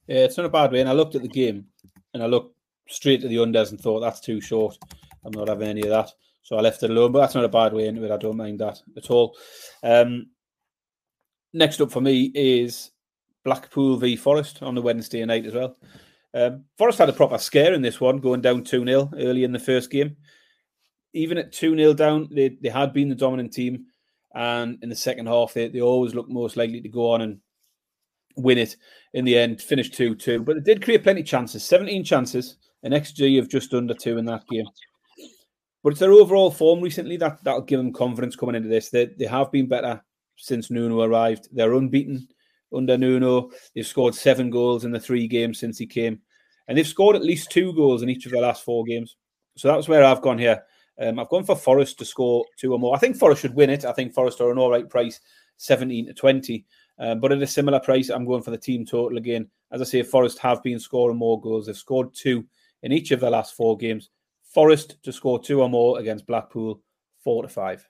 [0.07, 0.81] Yeah, it's not a bad way.
[0.81, 1.67] And I looked at the game
[2.15, 2.57] and I looked
[2.89, 4.77] straight to the unders and thought that's too short.
[5.25, 6.11] I'm not having any of that.
[6.43, 7.13] So I left it alone.
[7.13, 8.11] But that's not a bad way into it.
[8.11, 9.37] I don't mind that at all.
[9.83, 10.31] Um,
[11.53, 12.91] next up for me is
[13.45, 15.77] Blackpool v Forest on the Wednesday night as well.
[16.35, 19.53] Um, Forest had a proper scare in this one, going down 2 0 early in
[19.53, 20.17] the first game.
[21.13, 23.87] Even at 2 0 down, they, they had been the dominant team.
[24.35, 27.41] And in the second half, they, they always looked most likely to go on and
[28.37, 28.77] win it
[29.15, 30.43] in the end, finish 2 2.
[30.43, 34.19] But it did create plenty of chances 17 chances, an XG of just under two
[34.19, 34.67] in that game.
[35.83, 38.89] But it's their overall form recently that, that'll give them confidence coming into this.
[38.89, 40.03] They, they have been better
[40.37, 41.49] since Nuno arrived.
[41.53, 42.29] They're unbeaten
[42.73, 43.51] under Nuno.
[43.75, 46.21] They've scored seven goals in the three games since he came.
[46.69, 49.17] And they've scored at least two goals in each of their last four games.
[49.57, 50.63] So that's where I've gone here.
[51.01, 52.95] Um, I've gone for Forest to score two or more.
[52.95, 53.85] I think Forest should win it.
[53.85, 55.21] I think Forest are an all right price,
[55.57, 56.65] 17 to 20.
[56.99, 59.49] Um, but at a similar price, I'm going for the team total again.
[59.71, 61.67] As I say, Forest have been scoring more goals.
[61.67, 62.45] They've scored two
[62.83, 64.11] in each of their last four games.
[64.45, 66.83] Forest to score two or more against Blackpool,
[67.25, 67.89] four to five.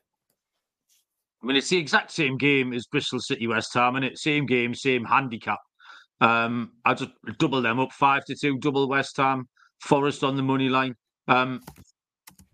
[1.42, 4.46] I mean, it's the exact same game as Bristol City West Ham, and it's same
[4.46, 5.58] game, same handicap.
[6.20, 9.48] Um, I just double them up five to two, double West Ham,
[9.80, 10.94] Forest on the money line.
[11.26, 11.62] Um,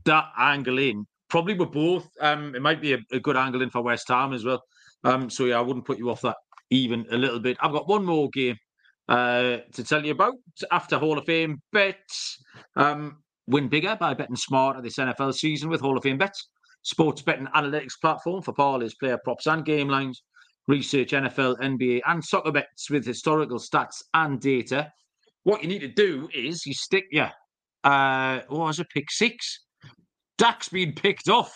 [0.06, 2.08] that angle in probably with both.
[2.20, 4.62] Um, it might be a, a, good angle in for West Ham as well.
[5.04, 6.36] Um, so yeah, I wouldn't put you off that
[6.70, 7.56] even a little bit.
[7.60, 8.56] I've got one more game
[9.08, 10.34] uh, to tell you about
[10.70, 12.38] after Hall of Fame bets.
[12.76, 16.48] Um, win bigger by betting smarter this NFL season with Hall of Fame bets.
[16.82, 20.22] Sports betting analytics platform for parlays, player props, and game lines.
[20.68, 24.92] Research NFL, NBA, and soccer bets with historical stats and data.
[25.44, 27.30] What you need to do is you stick your
[27.84, 29.64] uh, what was it, pick six?
[30.36, 31.52] Dak's been picked off.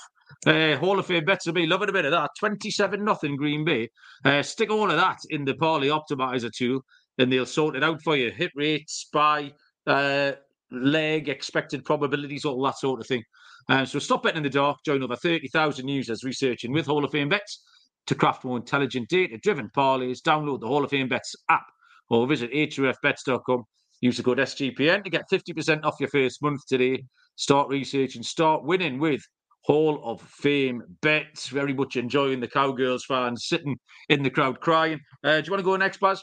[0.46, 2.30] Uh, Hall of Fame bets will be loving a bit of that.
[2.38, 3.88] 27 nothing Green Bay.
[4.24, 6.82] Uh, stick all of that in the Parlay Optimizer tool
[7.18, 8.30] and they'll sort it out for you.
[8.30, 9.52] Hit rates, by
[9.86, 10.32] uh,
[10.70, 13.22] leg, expected probabilities, all that sort of thing.
[13.68, 14.78] Uh, so stop betting in the dark.
[14.84, 17.62] Join over 30,000 users researching with Hall of Fame bets
[18.06, 20.20] to craft more intelligent, data driven parlays.
[20.20, 21.66] Download the Hall of Fame bets app
[22.10, 23.64] or visit hrfbets.com.
[24.00, 27.04] Use the code SGPN to get 50% off your first month today.
[27.36, 29.22] Start researching, start winning with
[29.62, 31.48] Hall of Fame bets.
[31.48, 35.00] Very much enjoying the Cowgirls fans sitting in the crowd crying.
[35.24, 36.22] Uh, do you want to go next, Baz?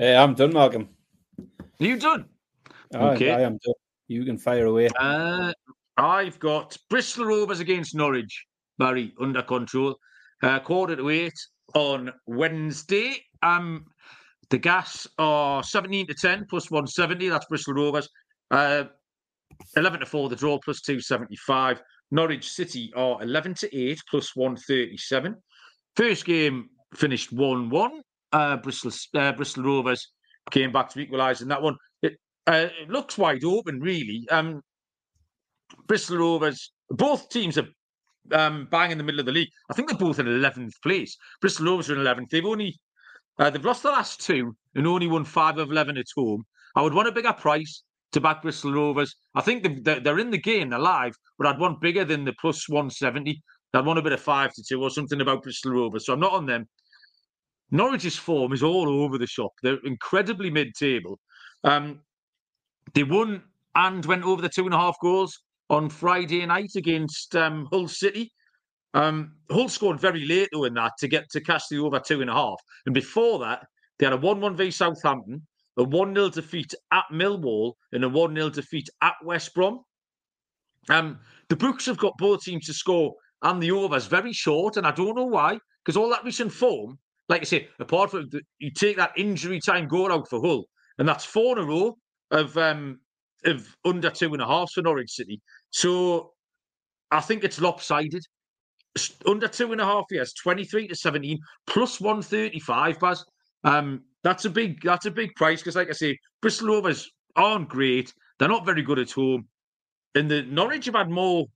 [0.00, 0.88] Uh, I'm done, Malcolm.
[1.38, 1.44] Are
[1.78, 2.26] you done?
[2.94, 3.30] okay.
[3.30, 3.74] I am done.
[4.08, 4.88] You can fire away.
[4.98, 5.52] Uh,
[5.96, 8.46] I've got Bristol Rovers against Norwich,
[8.78, 9.96] Barry, under control.
[10.42, 11.38] Uh, quarter to eight
[11.74, 13.16] on Wednesday.
[13.42, 13.86] Um,
[14.50, 17.28] the gas are 17 to 10 plus 170.
[17.28, 18.08] That's Bristol Rovers.
[18.50, 18.84] Uh,
[19.76, 21.80] 11 to 4, the draw plus 275.
[22.14, 25.34] Norwich City are 11 to 8 plus 137.
[25.96, 28.02] First game finished 1 1.
[28.32, 30.12] Uh, Bristol, uh, Bristol Rovers
[30.52, 31.76] came back to equalise in that one.
[32.02, 34.26] It, uh, it looks wide open, really.
[34.30, 34.62] Um,
[35.88, 37.66] Bristol Rovers, both teams are
[38.30, 39.50] um, bang in the middle of the league.
[39.68, 41.16] I think they're both in 11th place.
[41.40, 42.30] Bristol Rovers are in 11th.
[42.30, 42.78] They've only
[43.40, 46.44] uh, they've lost the last two and only won five of 11 at home.
[46.76, 47.82] I would want a bigger price
[48.14, 49.16] to back Bristol Rovers.
[49.34, 52.68] I think they're in the game, they're live, but I'd want bigger than the plus
[52.68, 53.42] 170.
[53.74, 56.06] I'd want a bit of five to two or something about Bristol Rovers.
[56.06, 56.66] So I'm not on them.
[57.72, 59.52] Norwich's form is all over the shop.
[59.62, 61.18] They're incredibly mid-table.
[61.64, 62.00] Um,
[62.94, 63.42] they won
[63.74, 67.88] and went over the two and a half goals on Friday night against um, Hull
[67.88, 68.30] City.
[68.92, 72.20] Um, Hull scored very late though in that to get to cash the over two
[72.20, 72.60] and a half.
[72.86, 73.66] And before that,
[73.98, 75.44] they had a one-one v Southampton,
[75.76, 79.80] a 1 0 defeat at Millwall and a 1 0 defeat at West Brom.
[80.88, 81.18] Um,
[81.48, 84.90] the books have got both teams to score and the overs very short, and I
[84.90, 86.98] don't know why, because all that recent form,
[87.28, 90.66] like I say, apart from the, you take that injury time goal out for Hull,
[90.98, 91.96] and that's four in a row
[92.30, 93.00] of um,
[93.44, 95.40] of under two and a half for Norwich City.
[95.70, 96.32] So
[97.10, 98.24] I think it's lopsided.
[99.26, 103.24] Under two and a half years, 23 to 17, plus 135, Baz.
[103.64, 107.68] Um, that's a big that's a big price because, like I say, Bristol Rovers aren't
[107.68, 108.12] great.
[108.38, 109.46] They're not very good at home.
[110.16, 111.46] And the Norwich have had more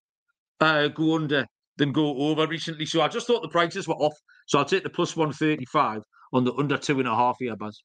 [0.61, 1.47] uh, go under
[1.79, 2.87] than go over recently.
[2.87, 4.15] So I just thought the prices were off.
[4.47, 6.03] So I'll take the plus 135
[6.33, 7.83] on the under two and a half here, Baz.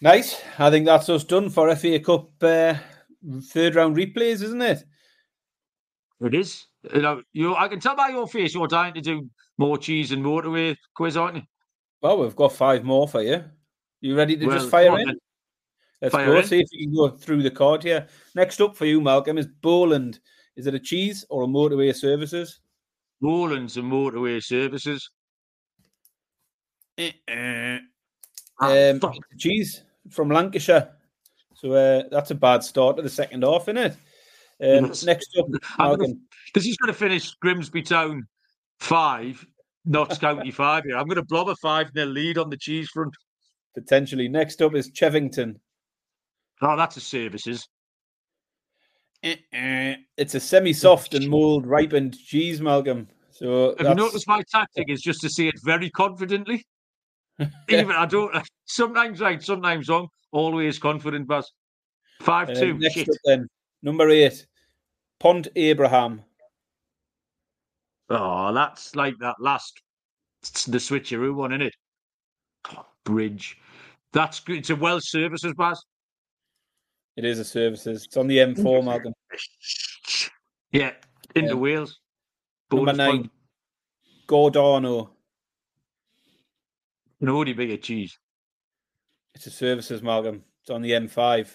[0.00, 0.40] Nice.
[0.58, 2.74] I think that's us done for FA Cup uh,
[3.50, 4.82] third round replays, isn't it?
[6.20, 6.66] It is.
[6.94, 10.12] You know, you I can tell by your face you're dying to do more cheese
[10.12, 11.42] and motorway quiz, aren't you?
[12.02, 13.44] Well, we've got five more for you.
[14.00, 15.06] You ready to Well, just fire come in?
[15.06, 15.18] then.
[16.02, 16.38] Let's Fire go.
[16.38, 16.44] in.
[16.44, 18.08] See if you can go through the card here.
[18.34, 20.18] Next up for you, Malcolm, is Bowland.
[20.56, 22.58] Is it a cheese or a motorway services?
[23.20, 25.08] Bowland's a motorway services.
[26.98, 27.78] Ah,
[28.60, 29.14] Um, fuck.
[29.38, 30.96] cheese from Lancashire.
[31.54, 33.92] So uh, that's a bad start to the second half, isn't it?
[34.60, 35.04] Um, Yes.
[35.04, 36.20] next up, I'm gonna- Malcolm.
[36.54, 38.26] This is going to finish Grimsby Town
[38.80, 39.46] five,
[39.84, 40.96] Notts County five here.
[40.96, 43.14] I'm going to blob a 5 0 lead on the cheese front.
[43.74, 44.28] Potentially.
[44.28, 45.56] Next up is Chevington.
[46.60, 47.66] Oh, that's a services.
[49.22, 53.08] It's a semi-soft and mold ripened cheese, Malcolm.
[53.30, 56.64] So Have you noticed my tactic is just to say it very confidently?
[57.68, 58.34] Even I don't,
[58.66, 61.50] sometimes right, sometimes wrong, always confident, Buzz.
[62.20, 62.78] 5 Uh, 2.
[62.78, 63.08] next Shit.
[63.08, 63.48] up then,
[63.82, 64.46] number eight,
[65.18, 66.22] Pont Abraham.
[68.10, 69.80] Oh, that's like that last,
[70.68, 71.74] the switcheroo one, isn't it?
[72.72, 73.56] Oh, bridge.
[74.12, 74.58] That's good.
[74.58, 75.82] It's a Welsh services, Baz.
[77.16, 78.04] It is a services.
[78.04, 79.12] It's on the M4, Malcolm.
[80.72, 80.92] Yeah,
[81.34, 81.54] into Yeah.
[81.54, 82.00] Wales.
[82.70, 83.30] Number Bonus nine, point.
[84.26, 85.10] Gordano.
[87.20, 88.18] No, the bigger cheese.
[89.34, 90.42] It's a services, Malcolm.
[90.62, 91.48] It's on the M5.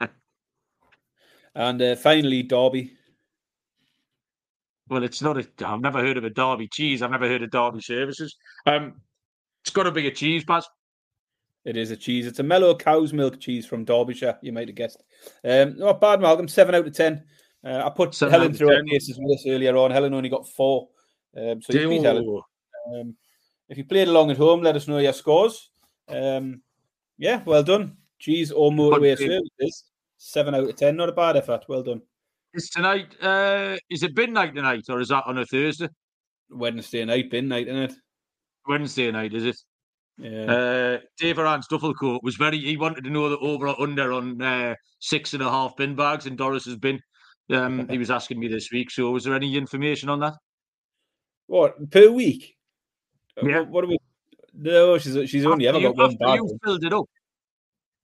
[1.54, 2.96] and uh, finally, Derby.
[4.94, 5.44] Well, it's not a.
[5.66, 7.02] I've never heard of a Derby cheese.
[7.02, 8.36] I've never heard of Derby services.
[8.64, 9.00] Um,
[9.64, 10.68] it's got to be a cheese, Baz.
[11.64, 12.28] It is a cheese.
[12.28, 14.38] It's a mellow cow's milk cheese from Derbyshire.
[14.40, 15.02] You might have guessed.
[15.44, 16.46] Um, not bad, Malcolm.
[16.46, 17.24] Seven out of ten.
[17.66, 18.86] Uh, I put Seven Helen through her 10.
[18.86, 19.90] paces with us earlier on.
[19.90, 20.86] Helen only got four.
[21.36, 22.24] Um, so you beat Helen.
[22.28, 23.16] Oh, Um,
[23.68, 25.70] if you played along at home, let us know your scores.
[26.08, 26.62] Um,
[27.18, 27.96] yeah, well done.
[28.20, 29.86] Cheese or motorway services.
[30.18, 30.94] Seven out of ten.
[30.94, 31.64] Not a bad effort.
[31.68, 32.02] Well done.
[32.54, 33.14] Is tonight?
[33.20, 35.88] Uh, is it bin night tonight, or is that on a Thursday?
[36.50, 37.92] Wednesday night, bin night, isn't it?
[38.68, 39.56] Wednesday night, is it?
[40.18, 40.44] Yeah.
[40.44, 42.58] Uh, Dave Aran's duffel coat was very.
[42.58, 45.96] He wanted to know the over or under on uh, six and a half bin
[45.96, 47.00] bags in Doris's bin.
[47.50, 48.90] Um, he was asking me this week.
[48.92, 50.34] So, was there any information on that?
[51.46, 52.54] what per week?
[53.36, 53.58] Uh, Yeah.
[53.60, 53.98] What, what do we?
[54.54, 56.36] No, she's she's only ever After got you, one bag.
[56.36, 57.06] you filled it up.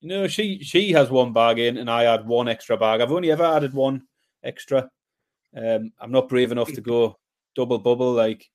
[0.02, 3.00] No, she she has one bag in, and I had one extra bag.
[3.00, 4.02] I've only ever added one
[4.44, 4.90] extra.
[5.56, 7.18] Um, I'm not brave enough to go
[7.54, 8.12] double bubble.
[8.12, 8.48] Like,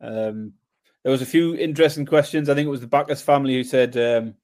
[0.00, 0.54] um,
[1.02, 2.48] there was a few interesting questions.
[2.48, 4.34] I think it was the Bacchus family who said, um,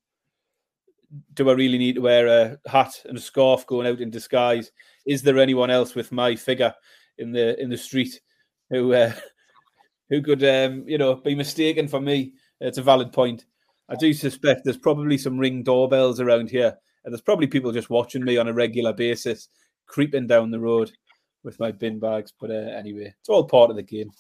[1.34, 4.72] "Do I really need to wear a hat and a scarf going out in disguise?
[5.06, 6.74] Is there anyone else with my figure
[7.18, 8.20] in the in the street
[8.70, 9.12] who uh,
[10.10, 13.44] who could um, you know be mistaken for me?" It's a valid point.
[13.88, 17.90] I do suspect there's probably some ring doorbells around here, and there's probably people just
[17.90, 19.48] watching me on a regular basis,
[19.86, 20.90] creeping down the road
[21.44, 22.32] with my bin bags.
[22.38, 24.10] But uh, anyway, it's all part of the game.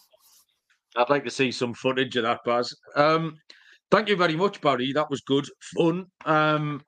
[0.96, 2.74] I'd like to see some footage of that, Baz.
[2.94, 3.36] Um,
[3.90, 4.92] thank you very much, Barry.
[4.92, 5.46] That was good
[5.76, 6.06] fun.
[6.24, 6.82] Um,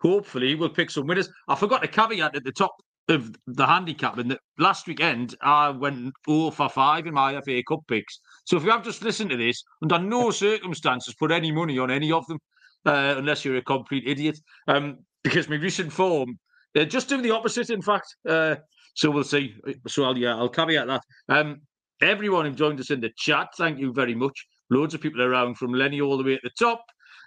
[0.00, 1.28] hopefully, we'll pick some winners.
[1.48, 2.76] I forgot to caveat at the top
[3.08, 7.62] of the handicap, and that last weekend I went 0 for 5 in my FA
[7.66, 8.20] Cup picks.
[8.44, 11.90] So if you have just listened to this, under no circumstances put any money on
[11.90, 12.38] any of them,
[12.86, 14.38] uh, unless you're a complete idiot.
[14.68, 16.38] Um, because my recent form,
[16.76, 18.14] uh, just do the opposite, in fact.
[18.28, 18.56] Uh,
[18.94, 19.54] so we'll see.
[19.86, 21.02] So I'll yeah, I'll caveat that.
[21.28, 21.60] Um,
[22.02, 24.46] everyone who joined us in the chat, thank you very much.
[24.70, 26.82] Loads of people around from Lenny all the way at the top,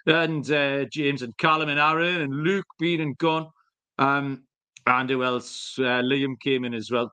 [0.06, 3.48] and uh, James and Callum and Aaron and Luke being and gone.
[3.98, 4.44] Um,
[4.86, 5.76] and who else?
[5.78, 7.12] Uh, Liam came in as well.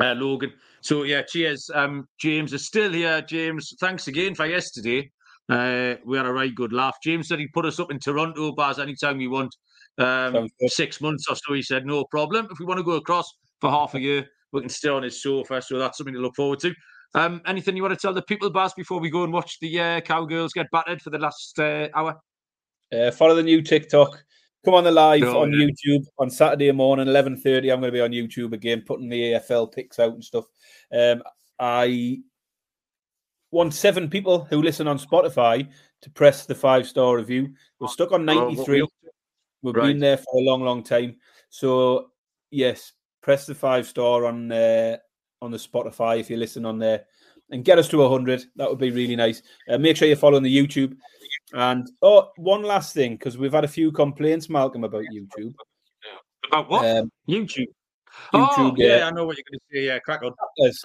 [0.00, 0.52] Uh, Logan.
[0.80, 1.70] So yeah, cheers.
[1.74, 3.22] Um, James is still here.
[3.22, 5.10] James, thanks again for yesterday.
[5.48, 6.96] Uh, we had a right good laugh.
[7.02, 9.54] James said he'd put us up in Toronto bars anytime we want.
[9.98, 11.52] Um, six months or so.
[11.54, 12.48] He said no problem.
[12.50, 13.30] If we want to go across
[13.60, 15.60] for half a year, we can stay on his sofa.
[15.62, 16.74] So that's something to look forward to.
[17.14, 19.78] Um, anything you want to tell the people, Baz, before we go and watch the
[19.78, 22.18] uh, cowgirls get battered for the last uh, hour?
[22.90, 24.24] Uh, follow the new TikTok.
[24.64, 25.66] Come on the live Oh, on yeah.
[25.66, 27.70] YouTube on Saturday morning, eleven thirty.
[27.70, 30.44] I'm going to be on YouTube again, putting the AFL picks out and stuff.
[30.92, 31.22] Um,
[31.58, 32.18] I
[33.50, 35.68] want seven people who listen on Spotify
[36.02, 37.52] to press the five star review.
[37.80, 38.86] We're stuck on Oh, 93.
[39.62, 39.88] We- We've Right.
[39.88, 41.16] been there for a long, long time.
[41.50, 42.10] So
[42.50, 42.92] yes,
[43.22, 44.96] press the five star on uh,
[45.40, 47.04] on the Spotify if you listen on there,
[47.50, 48.44] and get us to hundred.
[48.56, 49.42] That would be really nice.
[49.68, 50.96] Uh, make sure you're following the YouTube.
[51.54, 55.52] And oh, one last thing because we've had a few complaints, Malcolm, about YouTube.
[56.48, 56.84] About what?
[56.84, 57.66] Um, YouTube.
[58.32, 59.06] Oh, YouTube, yeah, yeah.
[59.06, 59.86] I know what you're going to say.
[59.86, 60.32] Yeah, crack on.
[60.58, 60.84] chapters.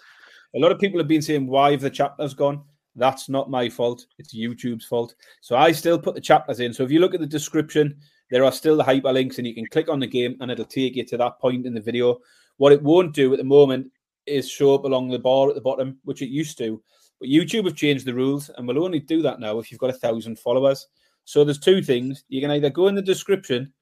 [0.56, 2.64] A lot of people have been saying, why have the chapters gone?
[2.96, 4.06] That's not my fault.
[4.18, 5.14] It's YouTube's fault.
[5.42, 6.74] So I still put the chapters in.
[6.74, 7.98] So if you look at the description,
[8.30, 10.96] there are still the hyperlinks and you can click on the game and it'll take
[10.96, 12.18] you to that point in the video.
[12.58, 13.92] What it won't do at the moment
[14.26, 16.82] is show up along the bar at the bottom, which it used to.
[17.20, 19.90] But YouTube have changed the rules and will only do that now if you've got
[19.90, 20.88] a thousand followers.
[21.26, 22.24] So there's two things.
[22.30, 23.74] You can either go in the description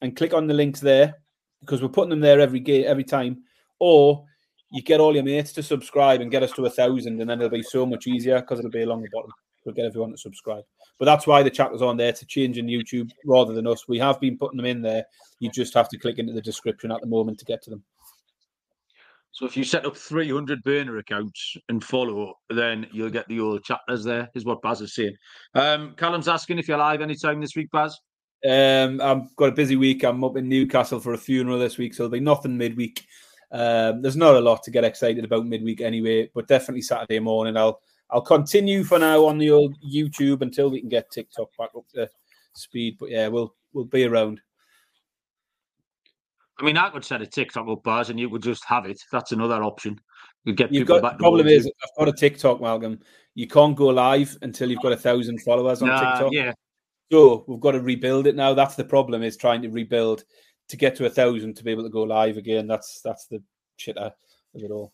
[0.00, 1.14] and click on the links there
[1.60, 3.42] because we're putting them there every game, every time,
[3.78, 4.24] or
[4.70, 7.40] you get all your mates to subscribe and get us to a thousand, and then
[7.40, 9.30] it'll be so much easier because it'll be along the bottom.
[9.64, 10.64] We'll get everyone to subscribe.
[11.02, 13.88] But that's why the chapter's on there to change in YouTube rather than us.
[13.88, 15.04] We have been putting them in there.
[15.40, 17.82] You just have to click into the description at the moment to get to them.
[19.32, 23.64] So if you set up 300 burner accounts and follow, then you'll get the old
[23.64, 25.16] chapters there, is what Baz is saying.
[25.56, 27.98] Um, Callum's asking if you're live anytime this week, Baz.
[28.48, 30.04] Um, I've got a busy week.
[30.04, 33.04] I'm up in Newcastle for a funeral this week, so there'll be nothing midweek.
[33.50, 37.56] Um, there's not a lot to get excited about midweek anyway, but definitely Saturday morning.
[37.56, 37.80] I'll
[38.12, 41.88] I'll continue for now on the old YouTube until we can get TikTok back up
[41.94, 42.08] to
[42.52, 42.96] speed.
[43.00, 44.40] But yeah, we'll we'll be around.
[46.58, 49.02] I mean, I could set a TikTok up, Baz, and you could just have it.
[49.10, 49.98] That's another option.
[50.44, 51.66] You get You've people got back the problem is.
[51.66, 53.00] I've got a TikTok, Malcolm.
[53.34, 56.32] You can't go live until you've got a thousand followers on Nah, TikTok.
[56.32, 56.52] yeah,
[57.10, 58.52] So we've got to rebuild it now.
[58.52, 60.24] That's the problem is trying to rebuild
[60.68, 62.66] to get to a thousand to be able to go live again.
[62.66, 63.42] That's that's the
[63.78, 64.12] shit of
[64.54, 64.92] it all.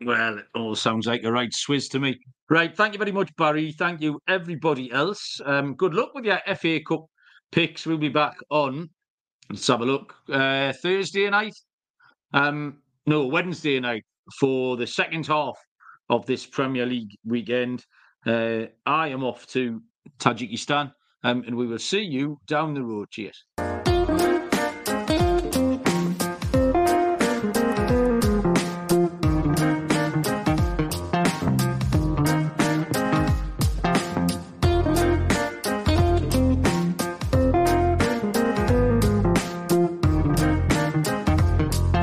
[0.00, 2.18] Well, it all sounds like a right swizz to me.
[2.50, 2.76] Right.
[2.76, 3.72] Thank you very much, Barry.
[3.72, 5.40] Thank you, everybody else.
[5.44, 7.06] Um, good luck with your FA Cup
[7.52, 7.86] picks.
[7.86, 8.90] We'll be back on.
[9.50, 10.14] Let's have a look.
[10.28, 11.54] Uh, Thursday night.
[12.32, 14.04] Um, no, Wednesday night
[14.38, 15.56] for the second half
[16.10, 17.84] of this Premier League weekend.
[18.26, 19.80] Uh, I am off to
[20.18, 20.92] Tajikistan,
[21.22, 23.10] um, and we will see you down the road.
[23.10, 23.44] Cheers.